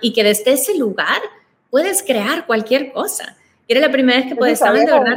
[0.00, 1.20] y que desde ese lugar
[1.70, 3.36] puedes crear cualquier cosa.
[3.70, 5.16] Y era la primera vez que puedes estar de verdad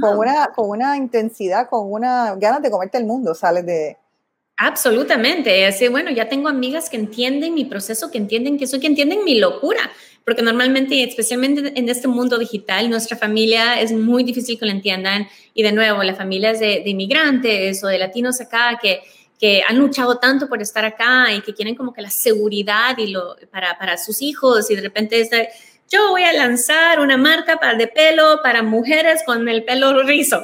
[0.00, 3.96] con, una, con una intensidad, con una ganas de comerte el mundo, sales de...
[4.56, 5.64] Absolutamente.
[5.66, 9.22] Así, bueno, ya tengo amigas que entienden mi proceso, que entienden que soy, que entienden
[9.22, 9.88] mi locura,
[10.24, 15.28] porque normalmente, especialmente en este mundo digital, nuestra familia es muy difícil que lo entiendan.
[15.54, 19.02] Y de nuevo, las familias de, de inmigrantes o de latinos acá que,
[19.38, 23.12] que han luchado tanto por estar acá y que quieren como que la seguridad y
[23.12, 25.30] lo, para, para sus hijos y de repente es
[25.92, 30.40] yo voy a lanzar una marca para, de pelo para mujeres con el pelo rizo.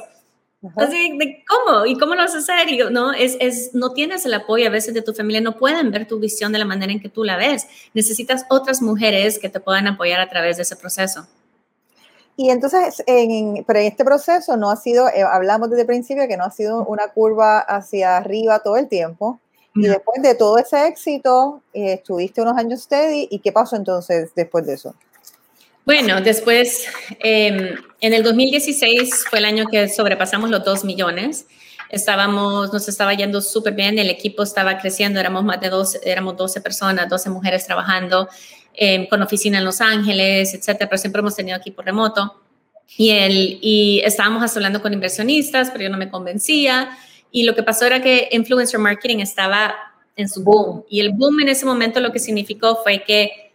[0.76, 1.86] Así, ¿de ¿cómo?
[1.86, 2.68] ¿Y cómo lo vas a hacer?
[2.68, 3.12] Y, ¿no?
[3.12, 6.18] Es, es, no tienes el apoyo a veces de tu familia, no pueden ver tu
[6.18, 7.66] visión de la manera en que tú la ves.
[7.94, 11.26] Necesitas otras mujeres que te puedan apoyar a través de ese proceso.
[12.36, 16.28] Y entonces, en, pero en este proceso no ha sido, eh, hablamos desde el principio
[16.28, 19.40] que no ha sido una curva hacia arriba todo el tiempo.
[19.74, 23.28] Y después de todo ese éxito, eh, estuviste unos años steady.
[23.30, 24.94] ¿Y qué pasó entonces después de eso?
[25.88, 26.84] Bueno, después,
[27.20, 31.46] em, en el 2016 fue el año que sobrepasamos los 2 millones.
[31.88, 36.36] Estábamos, nos estaba yendo súper bien, el equipo estaba creciendo, éramos más de 12, éramos
[36.36, 38.28] 12 personas, 12 mujeres trabajando
[38.74, 42.34] em, con oficina en Los Ángeles, etcétera, pero siempre hemos tenido equipo remoto.
[42.98, 46.90] Y, el, y estábamos hablando con inversionistas, pero yo no me convencía.
[47.32, 49.74] Y lo que pasó era que influencer marketing estaba
[50.16, 50.84] en su boom.
[50.90, 53.47] Y el boom en ese momento lo que significó fue que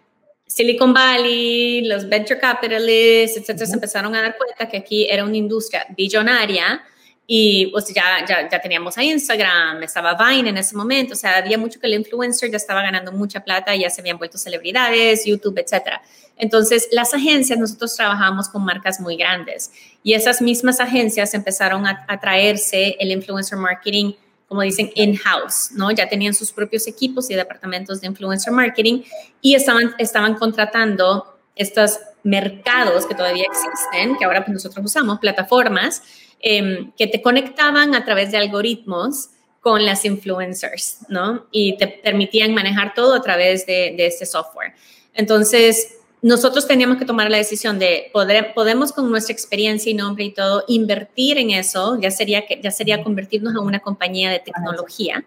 [0.54, 5.36] Silicon Valley, los venture capitalists, etcétera, se empezaron a dar cuenta que aquí era una
[5.36, 6.80] industria billonaria
[7.26, 11.38] y pues ya, ya, ya, teníamos a Instagram, estaba Vine en ese momento, o sea,
[11.38, 15.26] había mucho que el influencer ya estaba ganando mucha plata, ya se habían vuelto celebridades,
[15.26, 16.04] YouTube, etcétera.
[16.38, 19.72] Entonces, las agencias, nosotros trabajamos con marcas muy grandes
[20.04, 24.13] y esas mismas agencias empezaron a, a traerse el influencer marketing
[24.54, 25.89] como dicen, in-house, ¿no?
[25.89, 29.02] Ya tenían sus propios equipos y departamentos de influencer marketing
[29.42, 36.04] y estaban, estaban contratando estos mercados que todavía existen, que ahora pues nosotros usamos, plataformas
[36.39, 41.48] em, que te conectaban a través de algoritmos con las influencers, ¿no?
[41.50, 44.76] Y te permitían manejar todo a través de, de este software.
[45.16, 50.23] Entonces, nosotros teníamos que tomar la decisión de poder, podemos con nuestra experiencia y nombre
[50.23, 54.39] y todo invertir en eso, ya sería, que, ya sería convertirnos en una compañía de
[54.39, 55.25] tecnología,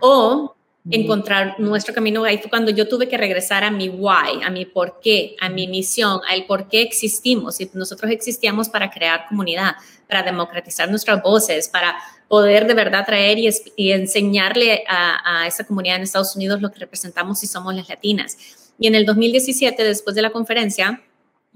[0.00, 0.56] o
[0.90, 2.24] encontrar nuestro camino.
[2.24, 5.48] Ahí fue cuando yo tuve que regresar a mi why, a mi por qué, a
[5.48, 7.60] mi misión, al por qué existimos.
[7.60, 9.76] Y nosotros existíamos para crear comunidad,
[10.08, 11.96] para democratizar nuestras voces, para
[12.26, 16.80] poder de verdad traer y, enseñarle a, a esa comunidad en Estados Unidos lo que
[16.80, 18.36] representamos y somos las latinas.
[18.78, 21.02] Y en el 2017, después de la conferencia,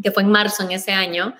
[0.02, 1.34] que fue en marzo en ese año,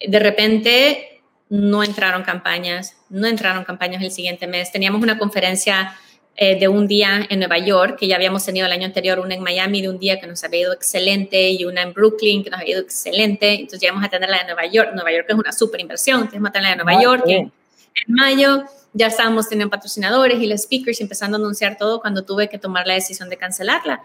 [0.00, 4.72] de repente no entraron campañas, no entraron campañas el siguiente mes.
[4.72, 5.94] Teníamos una conferencia
[6.34, 9.34] eh, de un día en Nueva York, que ya habíamos tenido el año anterior, una
[9.34, 12.48] en Miami de un día que nos había ido excelente y una en Brooklyn que
[12.48, 13.52] nos había ido excelente.
[13.52, 14.92] Entonces llegamos a tener la de Nueva York.
[14.94, 17.24] Nueva York es una súper inversión, tenemos a tener la de Nueva York.
[17.26, 18.64] En, en mayo
[18.94, 22.86] ya estábamos teniendo patrocinadores y los speakers empezando a anunciar todo cuando tuve que tomar
[22.86, 24.02] la decisión de cancelarla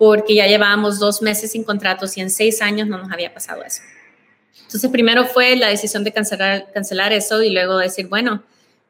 [0.00, 3.62] porque ya llevábamos dos meses sin contratos y en seis años no nos había pasado
[3.62, 3.82] eso.
[4.62, 8.42] Entonces, primero fue la decisión de cancelar, cancelar eso y luego decir, bueno,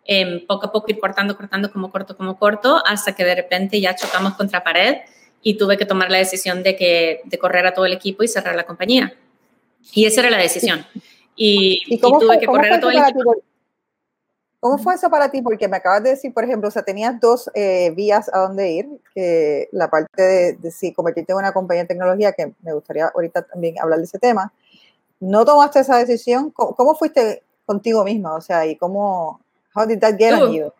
[0.04, 3.80] eh, poco a poco ir cortando, cortando, como corto, como corto, hasta que de repente
[3.80, 4.98] ya chocamos contra pared
[5.42, 8.28] y tuve que tomar la decisión de, que, de correr a todo el equipo y
[8.28, 9.12] cerrar la compañía.
[9.92, 10.86] Y esa era la decisión.
[11.34, 13.42] Y, ¿Y, tuve que correr a todo el equipo.
[14.60, 15.40] ¿Cómo fue eso para ti?
[15.40, 18.70] Porque me acabas de decir, por ejemplo, o sea, tenías dos eh, vías a donde
[18.72, 22.74] ir, que la parte de, de si convertirte en una compañía de tecnología, que me
[22.74, 24.52] gustaría ahorita también hablar de ese tema.
[25.20, 26.50] ¿No tomaste esa decisión?
[26.50, 28.34] ¿Cómo, fuiste contigo misma?
[28.34, 29.40] O sea, ¿y cómo,
[29.74, 30.72] how did that get on you?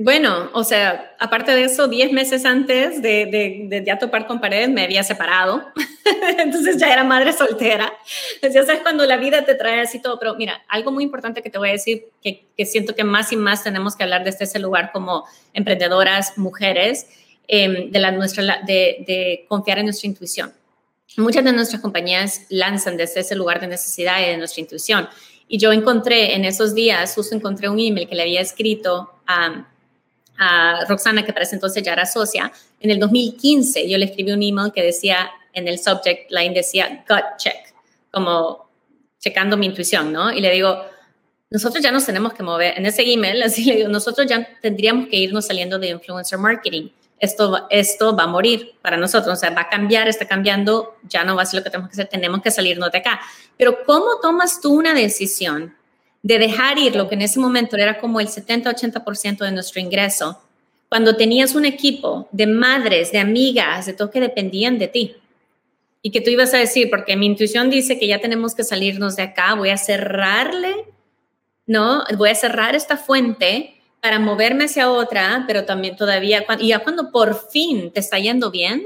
[0.00, 4.40] Bueno, o sea, aparte de eso, 10 meses antes de, de, de, ya topar con
[4.40, 5.66] pared, me había separado.
[6.38, 7.92] Entonces ya era madre soltera.
[8.40, 10.20] Ya sabes cuando la vida te trae así todo.
[10.20, 13.32] Pero mira, algo muy importante que te voy a decir, que, que siento que más
[13.32, 17.08] y más tenemos que hablar desde ese lugar como emprendedoras, mujeres,
[17.48, 20.52] eh, de, la, nuestra, de, de confiar en nuestra intuición.
[21.16, 25.08] Muchas de nuestras compañías lanzan desde ese lugar de necesidad y de nuestra intuición.
[25.48, 29.66] Y yo encontré en esos días, justo encontré un email que le había escrito a
[30.38, 34.32] a Roxana, que para ese entonces ya era socia, en el 2015 yo le escribí
[34.32, 37.74] un email que decía, en el subject line decía gut check,
[38.10, 38.68] como
[39.18, 40.30] checando mi intuición, ¿no?
[40.32, 40.84] Y le digo,
[41.50, 42.78] nosotros ya nos tenemos que mover.
[42.78, 46.90] En ese email, así le digo, nosotros ya tendríamos que irnos saliendo de influencer marketing.
[47.18, 51.24] Esto, esto va a morir para nosotros, o sea, va a cambiar, está cambiando, ya
[51.24, 53.20] no va a ser lo que tenemos que hacer, tenemos que salirnos de acá.
[53.56, 55.74] Pero ¿cómo tomas tú una decisión
[56.22, 60.40] de dejar ir lo que en ese momento era como el 70-80% de nuestro ingreso,
[60.88, 65.16] cuando tenías un equipo de madres, de amigas, de todo que dependían de ti?
[66.00, 69.16] Y que tú ibas a decir, porque mi intuición dice que ya tenemos que salirnos
[69.16, 70.74] de acá, voy a cerrarle
[71.68, 72.02] ¿no?
[72.16, 77.12] Voy a cerrar esta fuente para moverme hacia otra, pero también todavía, y ya cuando
[77.12, 78.82] por fin te está yendo bien,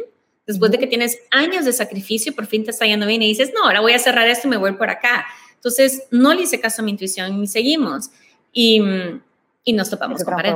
[0.46, 3.52] después de que tienes años de sacrificio, por fin te está yendo bien y dices,
[3.54, 5.24] no, ahora voy a cerrar esto y me voy por acá.
[5.62, 8.10] Entonces, no le hice caso a mi intuición y seguimos.
[8.52, 8.82] Y,
[9.62, 10.54] y nos topamos con pared.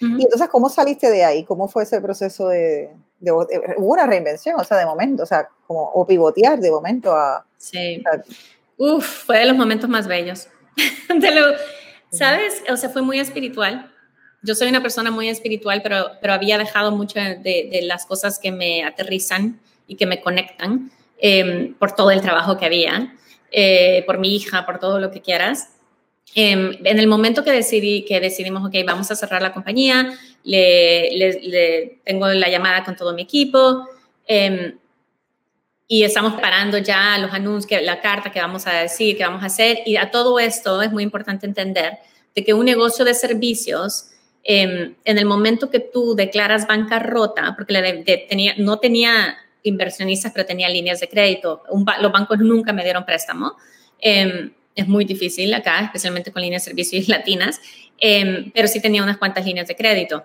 [0.00, 1.44] Y entonces, ¿cómo saliste de ahí?
[1.44, 5.48] ¿Cómo fue ese proceso de, de, hubo una reinvención, o sea, de momento, o sea,
[5.66, 7.46] como, o pivotear de momento a...
[7.56, 8.02] Sí.
[8.76, 10.48] Uf, fue de los momentos más bellos.
[12.10, 12.62] ¿Sabes?
[12.68, 13.92] O sea, fue muy espiritual.
[14.42, 18.52] Yo soy una persona muy espiritual, pero, pero había dejado mucho de, las cosas que
[18.52, 23.14] me aterrizan y que me conectan em, por todo el trabajo que había,
[23.50, 25.70] eh, por mi hija, por todo lo que quieras.
[26.34, 30.12] Em, en el momento que decidí que decidimos, ok, vamos a cerrar la compañía,
[30.44, 33.88] le, le, tengo la llamada con todo mi equipo.
[34.26, 34.74] Eh,
[35.88, 39.42] y estamos parando ya los anuncios, que, la carta que vamos a decir, que vamos
[39.42, 39.78] a hacer.
[39.86, 41.98] Y a todo esto es muy importante entender
[42.34, 44.10] de que un negocio de servicios,
[44.42, 50.68] em, en el momento que tú declaras bancarrota, porque tenía, no tenía inversionistas, pero tenía
[50.68, 51.62] líneas de crédito,
[52.00, 53.56] los bancos nunca me dieron préstamo.
[54.00, 57.60] Em, es muy difícil acá, especialmente con líneas de servicios latinas,
[57.98, 60.24] em, pero sí tenía unas cuantas líneas de crédito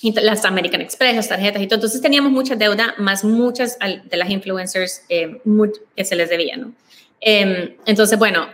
[0.00, 1.76] las American Express, las tarjetas y todo.
[1.76, 5.40] Entonces teníamos mucha deuda, más muchas de las influencers eh,
[5.96, 6.72] que se les debía, ¿no?
[7.20, 8.46] Entonces, bueno,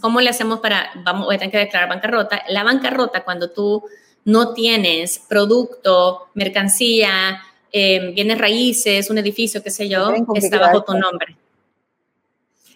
[0.00, 2.42] ¿cómo le hacemos para, vamos, voy a tener que declarar bancarrota?
[2.48, 3.82] La bancarrota, cuando tú
[4.24, 7.42] no tienes producto, mercancía,
[7.76, 11.36] em, bienes raíces, un edificio, qué sé yo, está bajo tu nombre.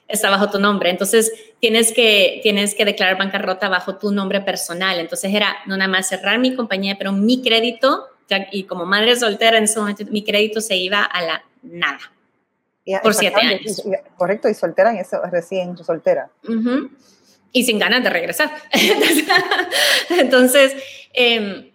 [0.08, 0.90] Está bajo tu nombre.
[0.90, 4.98] Entonces, tienes que, tienes que declarar bancarrota bajo tu nombre personal.
[4.98, 8.08] Entonces, era no nada más cerrar mi compañía, pero mi crédito
[8.50, 12.00] y como madre soltera en ese momento mi crédito se iba a la nada.
[13.02, 13.84] por siete años.
[14.16, 16.28] correcto, y soltera en eso, recién soltera.
[17.52, 18.50] Y sin ganas de regresar.
[20.10, 20.74] entonces,
[21.12, 21.70] em,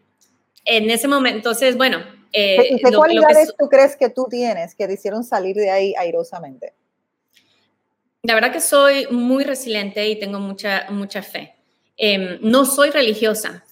[0.65, 2.12] en ese momento, entonces, bueno.
[2.33, 6.73] Eh, ¿Qué, cualidades tú crees que tú tienes que te hicieron salir de ahí airosamente?
[8.23, 11.55] La verdad que soy muy resiliente y tengo mucha, mucha fe.
[11.95, 13.63] Em, no soy religiosa,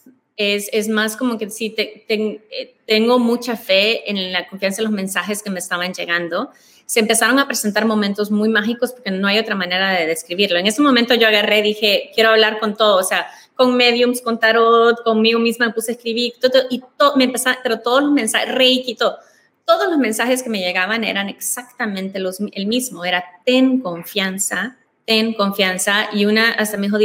[0.42, 5.44] es, más como que sí, eh, tengo mucha fe en la confianza en los mensajes
[5.44, 6.52] que me estaban llegando.
[6.86, 10.58] Se empezaron a presentar momentos muy mágicos porque no hay otra manera de describirlo.
[10.58, 14.40] En ese momento yo agarré, dije, quiero hablar con todo, o sea, con mediums, con
[14.40, 18.12] tarot, conmigo misma me puse a escribir, todo, y todo, me empezaron, pero todos los
[18.12, 19.18] mensajes, reiki, todo,
[19.66, 25.34] todos los mensajes que me llegaban eran exactamente los, el mismo, era ten confianza, ten
[25.34, 26.98] confianza, y una hasta me dijo,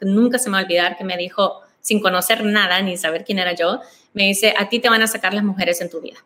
[0.00, 3.38] nunca se me va a olvidar que me dijo, sin conocer nada ni saber quién
[3.38, 3.80] era yo,
[4.12, 6.16] me dice, a ti te van a sacar las mujeres en tu vida.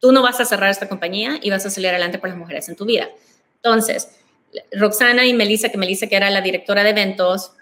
[0.00, 2.68] Tú no vas a cerrar esta compañía y vas a salir adelante por las mujeres
[2.68, 3.08] en tu vida.
[3.56, 4.08] Entonces,
[4.72, 7.52] Roxana y Melissa, que Melissa que era la directora de eventos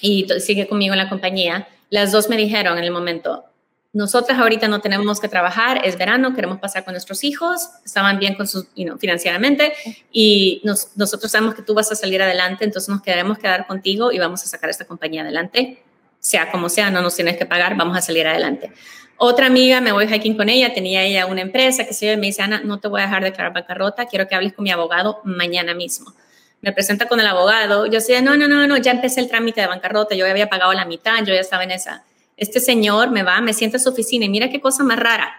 [0.00, 3.44] y sigue conmigo en la compañía, las dos me dijeron en el momento,
[3.92, 8.34] nosotras ahorita no tenemos que trabajar, es verano, queremos pasar con nuestros hijos, estaban bien
[8.34, 9.74] con sus, financieramente
[10.10, 14.18] y nosotros sabemos que tú vas a salir adelante, entonces nos queremos quedar contigo y
[14.18, 15.82] vamos a sacar esta compañía adelante
[16.20, 18.70] sea como sea, no nos tienes que pagar, vamos a salir adelante.
[19.16, 22.42] Otra amiga, me voy hiking con ella, tenía ella una empresa, que se me dice,
[22.42, 25.74] Ana, no te voy a dejar declarar bancarrota, quiero que hables con mi abogado mañana
[25.74, 26.14] mismo.
[26.62, 29.60] Me presenta con el abogado, yo decía, no, no, no, no, ya empecé el trámite
[29.60, 32.04] de bancarrota, yo había pagado la mitad, yo ya estaba en esa.
[32.36, 35.30] Este señor me va, me sienta a su oficina y mira qué cosa más rara.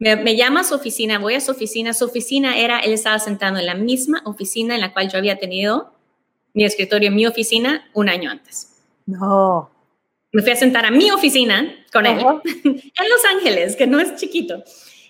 [0.00, 1.94] Me, me, llama a su oficina, voy a su oficina.
[1.94, 5.38] Su oficina era, él estaba sentado en la misma oficina en la cual yo había
[5.38, 5.92] tenido
[6.54, 8.72] mi escritorio mi oficina un año antes.
[9.06, 9.70] No
[10.32, 12.18] me fui a sentar a mi oficina con él
[12.64, 14.62] en Los Ángeles, que no es chiquito.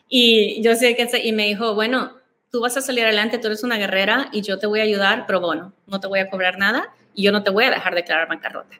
[0.08, 2.12] Y yo sé que, y me dijo, bueno,
[2.50, 5.24] tú vas a salir adelante, tú eres una guerrera y yo te voy a ayudar,
[5.26, 7.94] pero bueno, no te voy a cobrar nada y yo no te voy a dejar
[7.94, 8.76] declarar bancarrota.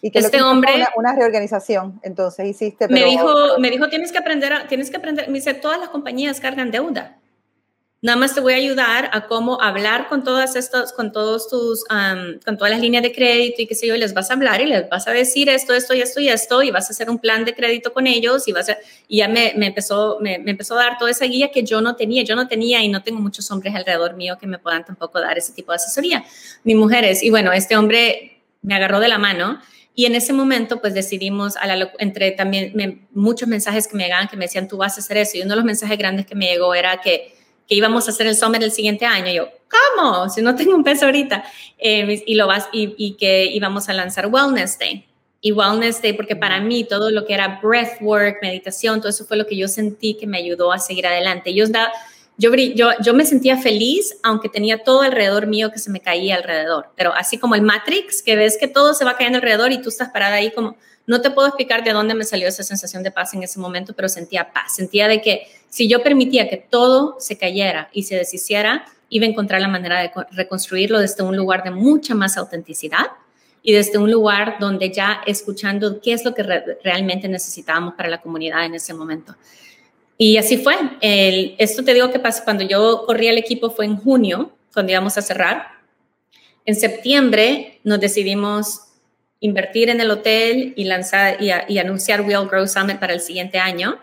[0.00, 2.86] Y que este hombre una, reorganización, entonces hiciste.
[2.88, 5.28] me dijo, me dijo tienes que aprender, tienes que aprender.
[5.28, 7.18] Me dice todas las compañías cargan deuda.
[8.00, 11.84] Nada más te voy a ayudar a cómo hablar con todas estas, con todos tus,
[12.44, 14.60] con todas las líneas de crédito y qué sé yo, y les vas a hablar
[14.60, 17.10] y les vas a decir esto, esto y esto y esto, y vas a hacer
[17.10, 18.70] un plan de crédito con ellos y vas
[19.08, 21.80] y ya me, me empezó, me, me, empezó a dar toda esa guía que yo
[21.80, 24.84] no tenía, yo no tenía y no tengo muchos hombres alrededor mío que me puedan
[24.84, 26.24] tampoco dar ese tipo de asesoría,
[26.62, 27.24] ni mujeres.
[27.24, 29.60] Y bueno, este hombre me agarró de la mano
[29.98, 34.28] y en ese momento, pues decidimos, a la, entre también muchos mensajes que me llegaban
[34.28, 35.36] que me decían, tú vas a hacer eso.
[35.36, 37.34] Y uno de los mensajes grandes que me llegó era que
[37.68, 39.30] que íbamos a hacer el Summer el siguiente año.
[39.30, 40.28] yo, ¿cómo?
[40.30, 41.44] Si no tengo un peso ahorita.
[41.78, 45.06] Eh, y, lo vas, y, y, que íbamos a lanzar Wellness Day.
[45.40, 49.36] Y Wellness Day, porque para mí todo lo que era breathwork, meditación, todo eso fue
[49.36, 51.54] lo que yo sentí que me ayudó a seguir adelante.
[51.54, 51.66] Yo,
[52.38, 56.90] yo, me sentía feliz, aunque tenía todo alrededor mío que se me caía alrededor.
[56.96, 59.88] Pero así como el Matrix, que ves que todo se va cayendo alrededor y tú
[59.88, 60.76] estás parada ahí como,
[61.06, 63.92] no te puedo explicar de dónde me salió esa sensación de paz en ese momento,
[63.92, 64.76] pero sentía paz.
[64.76, 69.28] Sentía de que si yo permitía que todo se cayera y se deshiciera, iba a
[69.28, 73.06] encontrar la manera de reconstruirlo desde un lugar de mucha más autenticidad
[73.62, 76.44] y desde un lugar donde ya escuchando qué es lo que
[76.84, 79.34] realmente necesitábamos para la comunidad en ese momento.
[80.18, 80.74] Y así fue.
[81.00, 85.16] esto te digo que pasa cuando yo corrí el equipo fue en junio, cuando íbamos
[85.16, 85.68] a cerrar.
[86.66, 88.80] En septiembre nos decidimos
[89.40, 93.58] invertir en el hotel y lanzar y, y anunciar Real Grow Summit para el siguiente
[93.58, 93.98] año.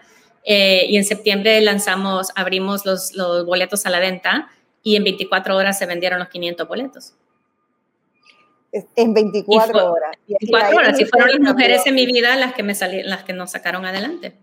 [0.45, 4.49] Eh, y en septiembre lanzamos, abrimos los, los, boletos a la venta
[4.83, 7.13] y en 24 horas se vendieron los 500 boletos.
[8.95, 10.11] En 24 horas.
[10.27, 10.99] 24 horas.
[10.99, 13.85] Y fueron las mujeres en mi vida las que, me salieron, las que nos sacaron
[13.85, 14.35] adelante.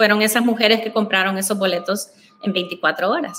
[0.00, 2.08] Fueron esas mujeres que compraron esos boletos
[2.42, 3.38] en 24 horas.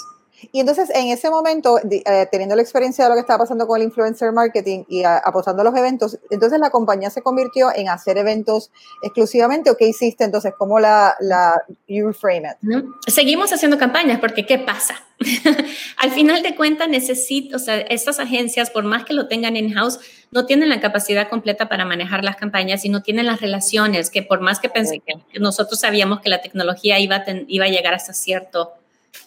[0.52, 3.80] Y entonces, en ese momento, eh, teniendo la experiencia de lo que estaba pasando con
[3.80, 8.18] el influencer marketing y apostando a los eventos, entonces la compañía se convirtió en hacer
[8.18, 8.72] eventos
[9.04, 9.70] exclusivamente.
[9.70, 10.54] ¿O qué hiciste entonces?
[10.58, 12.84] ¿Cómo la, la you frame it?
[13.08, 14.96] Seguimos haciendo campañas porque ¿qué pasa?
[15.98, 20.00] Al final de cuentas, necesito, o sea, estas agencias, por más que lo tengan in-house,
[20.32, 24.24] no tienen la capacidad completa para manejar las campañas y no tienen las relaciones que
[24.24, 28.14] por más que pensé que nosotros sabíamos que la tecnología iba iba a llegar hasta
[28.14, 28.74] cierto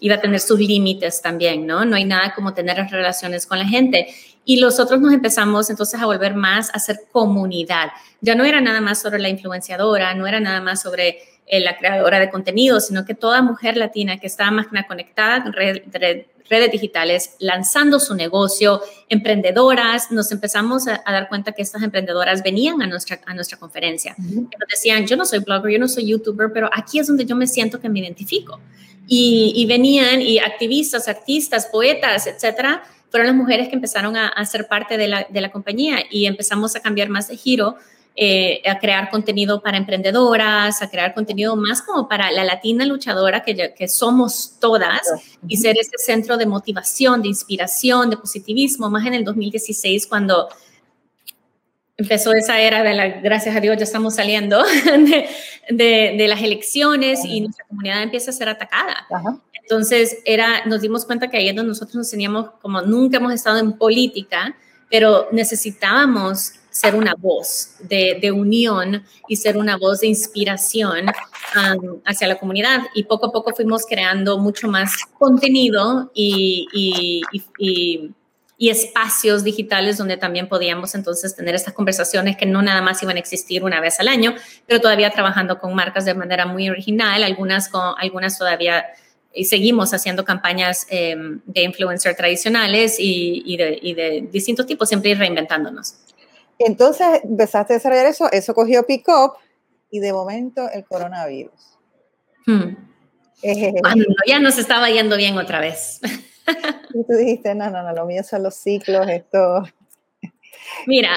[0.01, 1.85] iba a tener sus límites también, ¿no?
[1.85, 4.09] No hay nada como tener relaciones con la gente.
[4.45, 7.91] Y nosotros nos empezamos entonces a volver más a ser comunidad.
[8.21, 11.77] Ya no era nada más sobre la influenciadora, no era nada más sobre eh, la
[11.77, 17.37] creadora de contenido, sino que toda mujer latina que estaba más conectada con redes digitales,
[17.39, 18.81] lanzando su negocio,
[19.11, 24.15] emprendedoras, nos empezamos a, dar cuenta que estas emprendedoras venían a nuestra, a nuestra conferencia.
[24.19, 27.37] Nos decían, yo no soy blogger, yo no soy youtuber, pero aquí es donde yo
[27.37, 28.59] me siento que me identifico.
[29.07, 34.97] Y, venían y activistas, artistas, poetas, etcétera, fueron las mujeres que empezaron a, ser parte
[34.97, 37.77] de la, de la, compañía y empezamos a cambiar más de giro,
[38.17, 43.43] eh, a crear contenido para emprendedoras, a crear contenido más como para la latina luchadora
[43.43, 45.01] que, que somos todas
[45.49, 50.49] y ser ese centro de motivación, de inspiración, de positivismo, más en el 2016 cuando
[51.97, 54.63] empezó esa era de la, gracias a Dios ya estamos saliendo
[55.71, 59.07] de, de, las elecciones y nuestra comunidad empieza a ser atacada.
[59.53, 63.33] Entonces era, nos dimos cuenta que ahí es donde nosotros nos teníamos, como nunca hemos
[63.33, 64.57] estado en política,
[64.91, 72.27] pero necesitábamos ser una voz de, unión y ser una voz de inspiración um, hacia
[72.27, 72.81] la comunidad.
[72.95, 77.23] Y poco a poco fuimos creando mucho más contenido y,
[78.59, 83.21] espacios digitales donde también podíamos entonces tener estas conversaciones que no nada más iban a
[83.21, 84.35] existir una vez al año,
[84.67, 88.85] pero todavía trabajando con marcas de manera muy original, algunas, con, algunas todavía
[89.35, 95.15] y seguimos haciendo campañas em, de influencer tradicionales y, de, y, de, distintos tipos, siempre
[95.15, 95.95] reinventándonos.
[96.59, 99.35] Entonces empezaste a desarrollar eso, eso cogió pick up
[99.91, 101.79] y de momento el coronavirus.
[102.47, 102.77] Hmm.
[103.81, 106.01] Cuando ya nos estaba yendo bien otra vez.
[106.93, 109.65] Y tú dijiste, no, no, no, lo mío son los ciclos, esto.
[110.87, 111.11] Mira,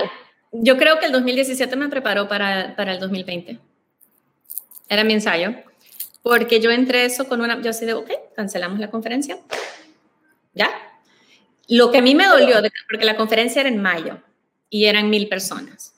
[0.51, 3.59] yo creo que el 2017 me preparó para, para el 2020.
[4.89, 5.53] Era mi ensayo.
[6.23, 9.37] Porque yo entré eso con una, yo así de, ok, cancelamos la conferencia.
[10.53, 10.69] ¿Ya?
[11.69, 12.57] Lo que a mí me dolió,
[12.89, 14.21] porque la conferencia era en mayo
[14.69, 15.93] y eran mil personas.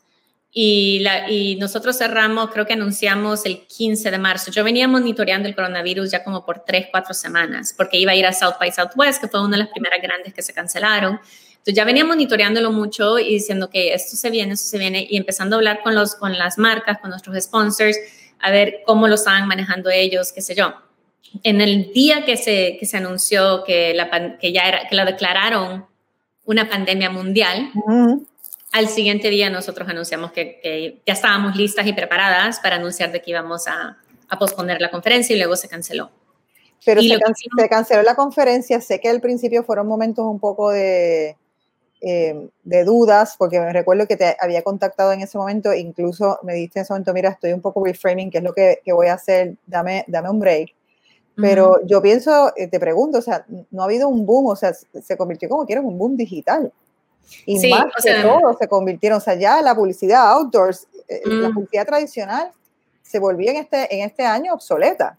[0.52, 4.52] Y, la, y, nosotros cerramos, creo que anunciamos el 15 de marzo.
[4.52, 8.26] Yo venía monitoreando el coronavirus ya como por tres, cuatro semanas, porque iba a ir
[8.26, 11.20] a South by Southwest, que fue una de las primeras grandes que se cancelaron.
[11.52, 15.18] Entonces ya venía monitoreándolo mucho y diciendo que esto se viene, esto se viene, y
[15.18, 17.98] empezando a hablar con, los, con las marcas, con nuestros sponsors,
[18.40, 20.74] a ver cómo lo estaban manejando ellos, qué sé yo.
[21.44, 25.06] En el día que se, que se anunció que, la, que ya era, que la
[25.06, 25.86] declararon
[26.46, 27.72] una pandemia mundial,
[28.72, 33.32] al siguiente día nosotros anunciamos que, ya estábamos listas y preparadas para anunciar de que
[33.32, 33.98] íbamos a,
[34.38, 36.12] posponer la conferencia y luego se canceló.
[36.86, 37.20] Pero se,
[37.68, 41.36] canceló la conferencia, sé que al principio fueron momentos un poco de,
[42.00, 46.54] eh, de dudas, porque me recuerdo que te había contactado en ese momento, incluso me
[46.54, 49.08] diste en ese momento, mira, estoy un poco reframing, ¿qué es lo que, que voy
[49.08, 49.56] a hacer?
[49.66, 50.74] Dame, dame un break.
[51.42, 54.74] Pero yo pienso, eh, te pregunto, o sea, no ha habido un boom, o sea,
[54.74, 56.72] se convirtió como quieren un boom digital.
[57.46, 61.86] Y más que todo se convirtieron, o sea, ya la publicidad outdoors, eh, la publicidad
[61.86, 62.52] tradicional
[63.02, 65.18] se volvió en este, en este año obsoleta.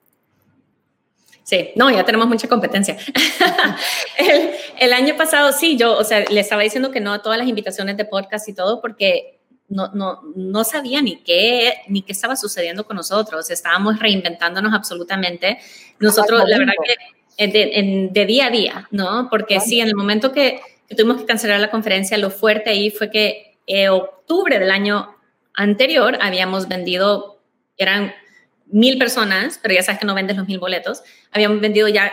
[1.42, 2.96] Sí, no, ya tenemos mucha competencia.
[4.18, 7.38] el, el, año pasado, sí, yo, o sea, le estaba diciendo que no a todas
[7.38, 9.40] las invitaciones de podcast y todo, porque
[9.70, 13.50] no, no, no sabía ni qué, ni qué estaba sucediendo con nosotros.
[13.50, 15.58] Estábamos reinventándonos absolutamente.
[15.98, 19.28] Nosotros, la verdad que de, de, día a día, ¿no?
[19.30, 20.60] Porque sí, en el momento que,
[20.96, 25.16] tuvimos que cancelar la conferencia, lo fuerte ahí fue que en octubre del año
[25.54, 27.40] anterior habíamos vendido,
[27.76, 28.12] eran
[28.66, 32.12] mil personas, pero ya sabes que no vendes los mil boletos, habíamos vendido ya,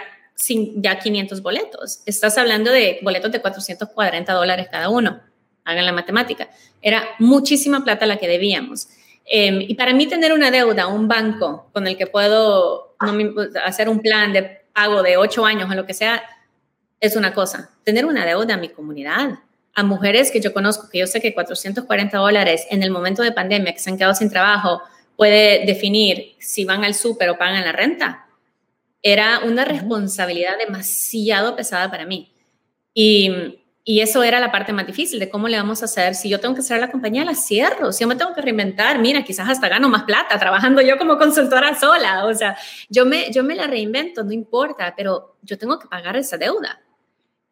[0.75, 2.01] ya 500 boletos.
[2.05, 5.21] Estás hablando de boletos de 440 dólares cada uno
[5.67, 6.49] hagan la matemática.
[6.81, 8.87] Era muchísima plata la que debíamos.
[9.25, 12.95] Em, y para mí tener una deuda, un banco con el que puedo
[13.65, 16.23] hacer un plan de pago de ocho años o lo que sea,
[16.99, 17.71] es una cosa.
[17.83, 19.39] Tener una deuda a mi comunidad,
[19.73, 23.31] a mujeres que yo conozco, que yo sé que 440 dólares en el momento de
[23.31, 24.81] pandemia, que se han quedado sin trabajo,
[25.15, 28.27] puede definir si van al súper o pagan la renta.
[29.01, 32.31] Era una responsabilidad demasiado pesada para mí.
[32.93, 33.31] Y
[33.89, 36.13] y eso era la parte más difícil de cómo le vamos a hacer.
[36.13, 37.93] Si yo tengo que cerrar la compañía, la cierro.
[37.93, 41.17] Si yo me tengo que reinventar, mira, quizás hasta gano más plata trabajando yo como
[41.17, 42.25] consultora sola.
[42.25, 42.57] O sea,
[42.89, 46.81] yo me, yo me la reinvento, no importa, pero yo tengo que pagar esa deuda.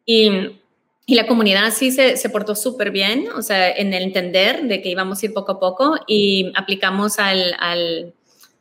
[0.06, 0.30] Y,
[1.04, 4.80] y la comunidad sí se, se portó súper bien, o sea, en el entender de
[4.80, 8.14] que íbamos a ir poco a poco y aplicamos al, al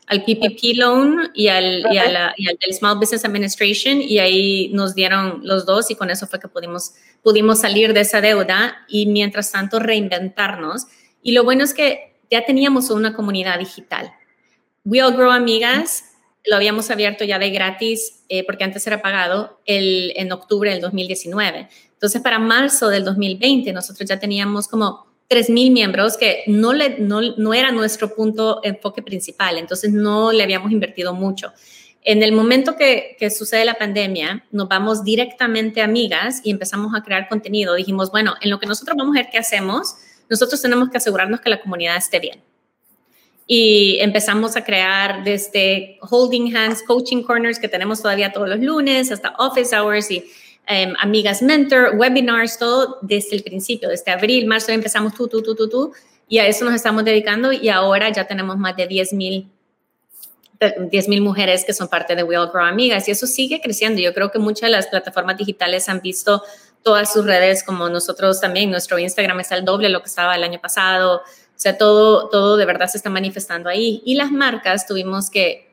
[0.07, 5.41] al PPP loan y al, y, al del Small Business Administration y ahí nos dieron
[5.43, 6.93] los dos y con eso fue que pudimos,
[7.23, 10.85] pudimos salir de esa deuda y mientras tanto reinventarnos.
[11.23, 14.13] Y lo bueno es que ya teníamos una comunidad digital.
[14.83, 16.03] We All Grow Amigas
[16.47, 21.67] lo habíamos abierto ya de gratis eh, porque antes era pagado en octubre del 2019.
[21.93, 27.21] Entonces para marzo del 2020 nosotros ya teníamos como 3.000 miembros que no, le, no,
[27.21, 31.51] no era nuestro punto enfoque principal, entonces no le habíamos invertido mucho.
[32.03, 36.93] En el momento que, que, sucede la pandemia, nos vamos directamente a amigas y empezamos
[36.93, 37.73] a crear contenido.
[37.73, 39.95] Dijimos, bueno, en lo que nosotros vamos a ver qué hacemos,
[40.29, 42.43] nosotros tenemos que asegurarnos que la comunidad esté bien.
[43.47, 49.11] Y empezamos a crear desde holding hands, coaching corners que tenemos todavía todos los lunes,
[49.11, 50.23] hasta office hours y
[50.67, 55.53] Em, amigas mentor, webinars, todo desde el principio, desde abril, marzo empezamos tú, tú, tú,
[55.53, 55.93] tú, tú,
[56.27, 59.51] y a eso nos estamos dedicando y ahora ya tenemos más de 10 mil
[60.89, 64.01] 10 mil mujeres que son parte de Will Grow Amigas y eso sigue creciendo.
[64.01, 66.41] Yo creo que muchas de las plataformas digitales han visto
[66.81, 68.71] todas sus redes como nosotros también.
[68.71, 71.21] Nuestro Instagram está el doble lo que estaba el año pasado.
[71.55, 74.01] O sea, todo, todo de verdad se está manifestando ahí.
[74.05, 75.65] Y las marcas tuvimos que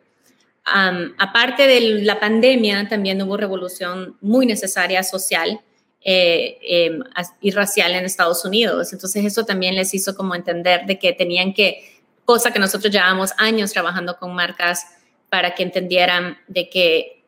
[0.65, 5.61] aparte de la pandemia, también hubo revolución muy necesaria social
[6.05, 7.03] eh, em,
[7.41, 8.93] y racial en Estados Unidos.
[8.93, 13.33] Entonces eso también les hizo como entender de que tenían que, cosa que nosotros llevamos
[13.39, 14.87] años trabajando con marcas
[15.29, 17.25] para que entendieran de que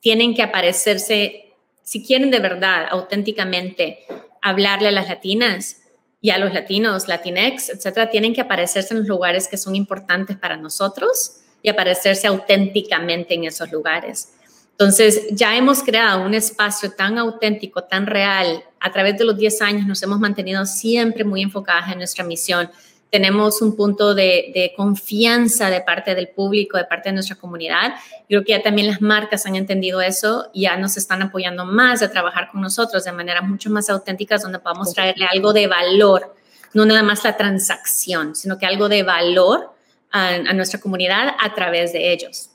[0.00, 4.04] tienen que aparecerse, si quieren de verdad, auténticamente,
[4.40, 5.81] hablarle a las latinas
[6.24, 10.36] y a los latinos, latinex, etcétera, tienen que aparecerse en los lugares que son importantes
[10.36, 14.32] para nosotros y aparecerse auténticamente en esos lugares.
[14.70, 18.64] Entonces, ya hemos creado un espacio tan auténtico, tan real.
[18.78, 22.70] A través de los 10 años nos hemos mantenido siempre muy enfocadas en nuestra misión.
[23.12, 27.92] Tenemos un punto de, confianza de parte del público, de parte de nuestra comunidad.
[28.26, 32.00] Creo que ya también las marcas han entendido eso y ya nos están apoyando más
[32.00, 36.34] a trabajar con nosotros de manera mucho más auténtica, donde podamos traerle algo de valor,
[36.72, 39.74] no nada más la transacción, sino que algo de valor
[40.10, 42.48] a, nuestra comunidad a través de ellos.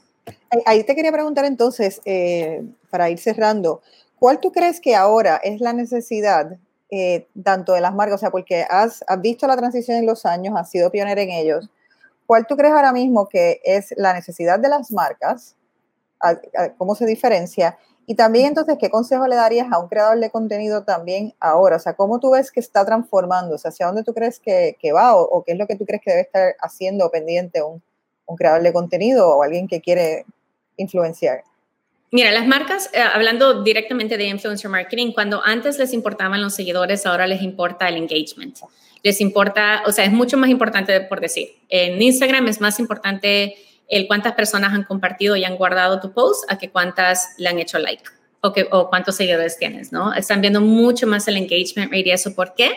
[0.66, 3.84] Ahí te quería preguntar entonces, eh, para ir cerrando,
[4.18, 6.58] ¿cuál tú crees que ahora es la necesidad
[6.90, 10.56] eh, tanto de las marcas, o sea, porque has, visto la transición en los años,
[10.58, 11.70] has sido pionera en ellos,
[12.26, 15.56] ¿cuál tú crees ahora mismo que es la necesidad de las marcas?
[16.78, 17.78] ¿Cómo se diferencia?
[18.06, 21.76] Y también entonces, ¿qué consejo le darías a un creador de contenido también ahora?
[21.76, 23.68] O sea, ¿cómo tú ves que está transformándose?
[23.68, 25.14] ¿Hacia dónde tú crees que, va?
[25.18, 27.84] O, qué es lo que tú crees que debe estar haciendo pendiente un,
[28.26, 30.26] un creador de contenido o alguien que quiere
[30.78, 31.44] influenciar?
[32.10, 37.06] Mira, las marcas, eh, hablando directamente de influencer marketing, cuando antes les importaban los seguidores,
[37.06, 38.58] ahora les importa el engagement.
[39.04, 41.50] Les importa, o sea, es mucho más importante por decir.
[41.68, 43.56] En Instagram es más importante
[43.90, 47.60] el cuántas personas han compartido y han guardado tu post a que cuántas le han
[47.60, 48.04] hecho like
[48.42, 50.14] o, que, o cuántos seguidores tienes, ¿no?
[50.14, 52.34] Están viendo mucho más el engagement rate eso.
[52.34, 52.72] ¿Por qué?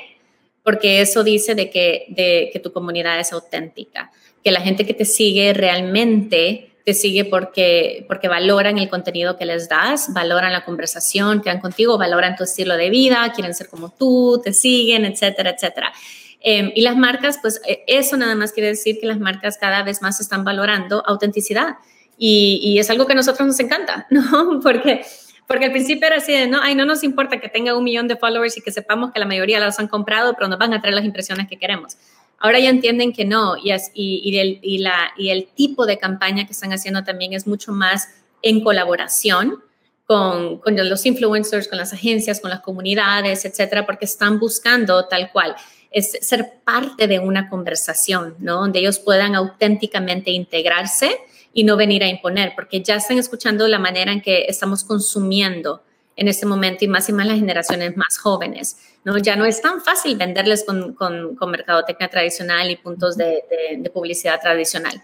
[0.62, 4.10] Porque eso dice de que, de que tu comunidad es auténtica,
[4.42, 9.44] que la gente que te sigue realmente te sigue porque, porque valoran el contenido que
[9.44, 13.68] les das, valoran la conversación que dan contigo, valoran tu estilo de vida, quieren ser
[13.68, 15.92] como tú, te siguen, etcétera, etcétera.
[16.40, 19.82] Em, y las marcas, pues e, eso nada más quiere decir que las marcas cada
[19.82, 21.76] vez más están valorando autenticidad.
[22.22, 24.60] Y, es algo que a nosotros nos encanta, ¿no?
[24.62, 25.02] Porque,
[25.46, 28.16] porque al principio era así no, ay, no nos importa que tenga un millón de
[28.16, 30.94] followers y que sepamos que la mayoría las han comprado, pero nos van a traer
[30.94, 31.96] las impresiones que queremos.
[32.40, 37.46] Ahora ya entienden que no y, el tipo de campaña que están haciendo también es
[37.46, 38.08] mucho más
[38.42, 39.62] en colaboración
[40.06, 45.30] con, con, los influencers, con las agencias, con las comunidades, etcétera, porque están buscando tal
[45.30, 45.54] cual
[45.90, 48.60] es ser parte de una conversación, ¿no?
[48.60, 51.10] Donde ellos puedan auténticamente integrarse
[51.52, 55.82] y no venir a imponer, porque ya están escuchando la manera en que estamos consumiendo
[56.16, 58.76] en este momento y más y más las generaciones más jóvenes.
[59.04, 59.18] ¿no?
[59.18, 63.44] Ya no es tan fácil venderles con, con, con mercadotecnia tradicional y puntos de,
[63.78, 65.02] de, publicidad tradicional.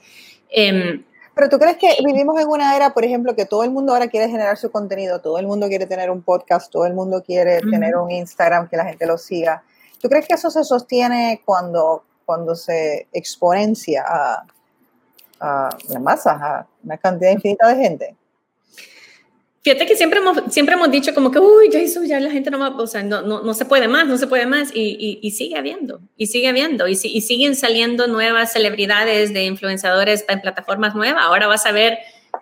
[0.51, 1.03] Eh,
[1.35, 4.09] pero tú crees que vivimos en una era, por ejemplo, que todo el mundo ahora
[4.09, 7.61] quiere generar su contenido, todo el mundo quiere tener un podcast, todo el mundo quiere
[7.61, 9.63] tener un Instagram que la gente lo siga.
[10.01, 14.47] ¿Tú crees que eso se sostiene cuando, cuando se exponencia a,
[15.41, 18.17] a la masa, a una cantidad infinita de gente?
[19.67, 22.53] Fíjate que siempre hemos, siempre hemos dicho como que, uy, ya eso, ya la gente
[22.53, 25.19] no va, o sea, no, no, no se puede más, no se puede más, y,
[25.21, 30.41] y, sigue habiendo, y sigue habiendo, y, y, siguen saliendo nuevas celebridades de influenciadores en
[30.41, 31.25] plataformas nuevas.
[31.25, 31.99] Ahora vas a ver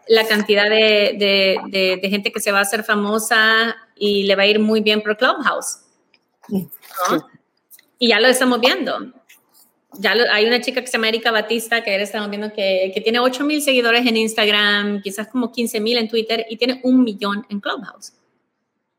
[0.07, 4.43] la cantidad de, de, de, gente que se va a hacer famosa y le va
[4.43, 5.79] a ir muy bien por Clubhouse.
[7.99, 8.99] Y ya lo estamos viendo
[9.99, 13.01] ya hay una chica que se llama Erika Batista, que ahora estamos viendo que, que
[13.01, 17.03] tiene 8 mil seguidores en Instagram, quizás como 15 mil en Twitter y tiene un
[17.03, 18.13] millón en Clubhouse.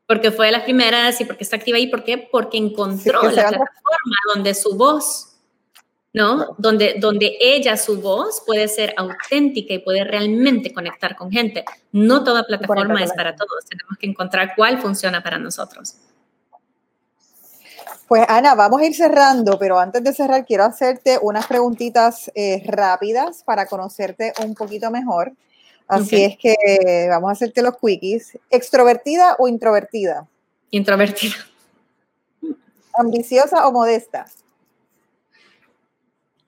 [0.06, 1.88] Porque fue de las primeras y porque está activa ahí.
[1.88, 2.18] ¿Por qué?
[2.18, 5.36] Porque encontró la plataforma donde su voz,
[6.12, 6.54] ¿no?
[6.58, 11.64] Donde, donde ella, su voz, puede ser auténtica y puede realmente conectar con gente.
[11.92, 13.64] No toda plataforma es para todos.
[13.68, 15.96] Tenemos que encontrar cuál funciona para nosotros.
[18.08, 22.62] Pues Ana, vamos a ir cerrando, pero antes de cerrar quiero hacerte unas preguntitas eh,
[22.64, 25.32] rápidas para conocerte un poquito mejor.
[25.88, 28.38] Así es que vamos a hacerte los quickies.
[28.50, 30.26] ¿Extrovertida o introvertida?
[30.70, 31.36] Introvertida.
[32.94, 34.26] ¿Ambiciosa o modesta?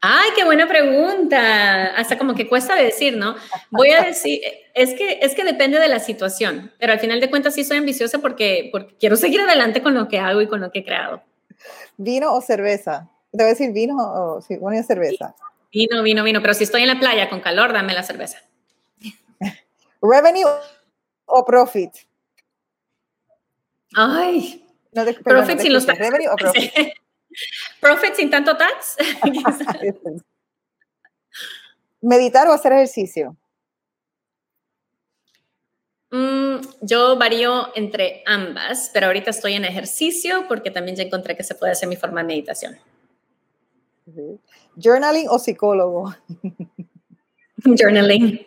[0.01, 1.87] Ay, qué buena pregunta.
[1.97, 3.35] Hasta como que cuesta decir, ¿no?
[3.71, 4.41] Voy a decir,
[4.75, 7.79] es que, es que depende de la situación, pero al final de cuentas sí soy
[7.79, 10.85] ambiciosa porque, porque quiero seguir adelante con lo que hago y con lo que he
[10.85, 11.23] creado.
[11.97, 13.11] ¿Vino o cerveza?
[13.33, 15.35] Te voy a decir vino o sí, bueno, cerveza.
[15.73, 16.41] Vino, vino, vino.
[16.41, 18.39] Pero si estoy en la playa con calor, dame la cerveza.
[20.03, 20.49] ¿Revenue
[21.27, 21.93] o profit?
[23.95, 24.65] Ay.
[25.25, 26.07] profit sin los taxes.
[26.07, 26.73] ¿Revenue o profit?
[27.81, 28.97] profit sin tanto tax.
[32.01, 33.37] ¿Meditar o hacer ejercicio?
[36.11, 41.45] Mm, yo varío entre ambas, pero ahorita estoy en ejercicio porque también ya encontré que
[41.45, 42.79] se puede hacer mi forma de meditación.
[44.77, 46.15] ¿Journaling o psicólogo?
[47.65, 48.47] Journaling.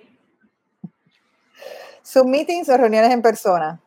[2.01, 3.79] ¿Submeetings o reuniones en persona?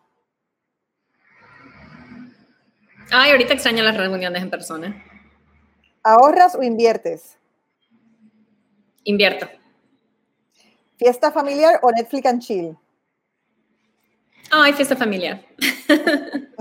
[3.11, 5.05] Ay, ahorita extraño las reuniones en persona.
[6.03, 7.37] ¿Ahorras o inviertes?
[9.05, 9.49] Invierto.
[10.97, 12.77] ¿Fiesta familiar o Netflix and chill?
[14.51, 15.41] Ay, fiesta familiar.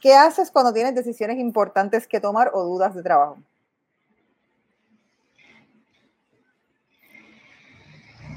[0.00, 3.38] ¿Qué haces cuando tienes decisiones importantes que tomar o dudas de trabajo?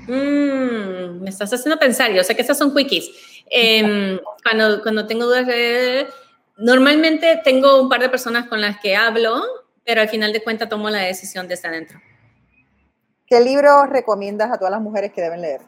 [0.07, 3.09] Mm, me estás haciendo pensar, yo sé que esas son quickies.
[3.49, 5.47] Em, cuando, cuando tengo dudas,
[6.57, 9.43] normalmente tengo un par de personas con las que hablo,
[9.86, 12.01] pero al final de cuentas tomo la decisión de estar dentro.
[13.28, 15.61] ¿Qué libro recomiendas a todas las mujeres que deben leer?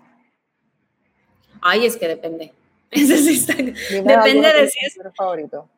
[1.64, 2.51] Ay, es que depende.
[2.91, 4.99] depende de si es...
[5.16, 5.70] favorito.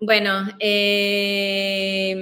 [0.00, 2.14] Bueno, eh,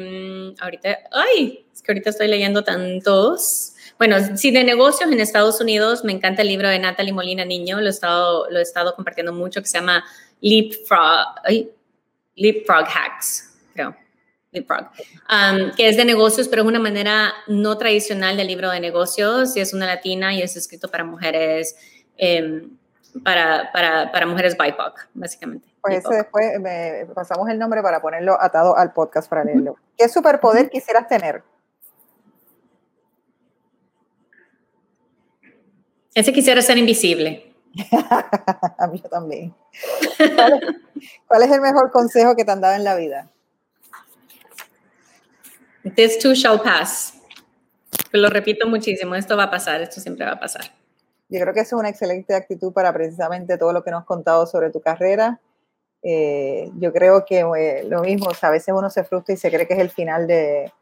[0.58, 3.74] ahorita, ay, es que ahorita estoy leyendo tantos.
[3.98, 7.80] Bueno, si de negocios en Estados Unidos, me encanta el libro de Natalie Molina Niño,
[7.80, 10.04] lo he estado, lo he estado compartiendo mucho, que se llama
[10.40, 11.68] Leapfrog, ay,
[12.36, 13.96] Leapfrog Hacks, creo.
[14.52, 14.88] Leapfrog,
[15.28, 19.56] um, que es de negocios, pero es una manera no tradicional del libro de negocios,
[19.56, 21.76] y es una latina y es escrito para mujeres
[22.16, 22.70] Em,
[23.22, 25.68] para, para, para, mujeres BIPOC, básicamente.
[25.80, 29.76] Pues ese después me pasamos el nombre para ponerlo atado al podcast para leerlo.
[29.96, 31.42] ¿Qué superpoder quisieras tener?
[36.14, 37.54] Ese quisiera ser invisible.
[38.78, 39.54] a mí también.
[41.26, 43.30] ¿Cuál es, el mejor consejo que te han dado en la vida?
[45.94, 47.14] This too shall pass.
[48.12, 50.72] Lo repito muchísimo, esto va a pasar, esto siempre va a pasar.
[51.28, 54.06] Yo creo que eso es una excelente actitud para precisamente todo lo que nos has
[54.06, 55.40] contado sobre tu carrera.
[56.02, 59.66] Eh, yo creo que eh, lo mismo, a veces uno se frustra y se cree
[59.66, 60.72] que es el final de,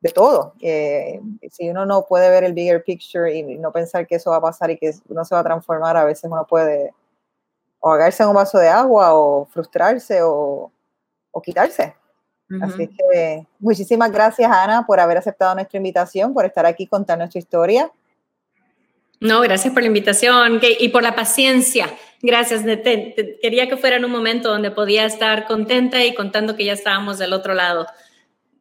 [0.00, 0.54] de todo.
[0.60, 1.20] Eh,
[1.50, 4.42] si uno no puede ver el bigger picture y no pensar que eso va a
[4.42, 6.92] pasar y que uno se va a transformar, a veces uno puede
[7.80, 10.72] o ahogarse en un vaso de agua o frustrarse o,
[11.30, 11.94] o quitarse.
[12.62, 17.38] Así que muchísimas gracias, Ana, por haber aceptado nuestra invitación, por estar aquí contando nuestra
[17.38, 17.90] historia.
[19.20, 21.88] No, gracias por la invitación y por la paciencia.
[22.20, 22.62] Gracias.
[23.42, 27.18] quería que fuera en un momento donde podía estar contenta y contando que ya estábamos
[27.18, 27.86] del otro lado.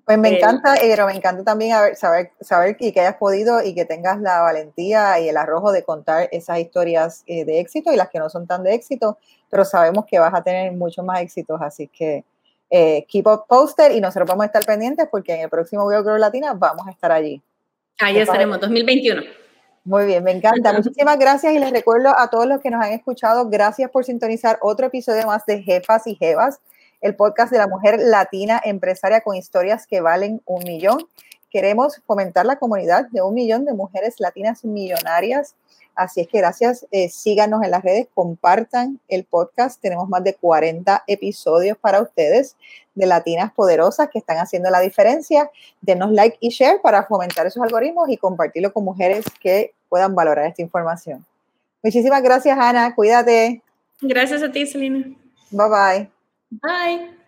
[0.06, 4.20] Pues me encanta, pero me encanta también saber, saber que, hayas podido y que tengas
[4.20, 8.20] la valentía y el arrojo de contar esas historias eh, de éxito y las que
[8.20, 9.18] no son tan de éxito,
[9.50, 12.26] pero sabemos que vas a tener muchos más éxitos, así que
[12.70, 16.04] eh, keep up poster y nosotros vamos a estar pendientes porque en el próximo Girl
[16.04, 17.42] Girl Latina vamos a estar allí.
[18.00, 19.43] Ahí estaremos, 2021.
[19.86, 20.72] Muy bien, me encanta.
[20.74, 24.58] Muchísimas gracias y les recuerdo a todos los que nos han escuchado, gracias por sintonizar
[24.62, 26.60] otro episodio más de Jefas y Jevas
[27.04, 31.00] el podcast de la mujer latina empresaria con historias que valen un millón.
[31.50, 35.54] Queremos fomentar la comunidad de un millón de mujeres latinas millonarias.
[35.96, 39.80] Así es que gracias, eh, síganos en las redes, compartan el podcast.
[39.82, 42.56] Tenemos más de 40 episodios para ustedes
[42.96, 45.50] de latinas poderosas que están haciendo la diferencia.
[45.82, 50.48] Denos like y share para fomentar esos algoritmos y compartirlo con mujeres que puedan valorar
[50.48, 51.26] esta información.
[51.84, 52.96] Muchísimas gracias, Ana.
[52.96, 53.62] Cuídate.
[54.02, 55.06] Gracias a ti, Selena.
[55.52, 56.10] Bye bye.
[56.62, 57.23] Bye.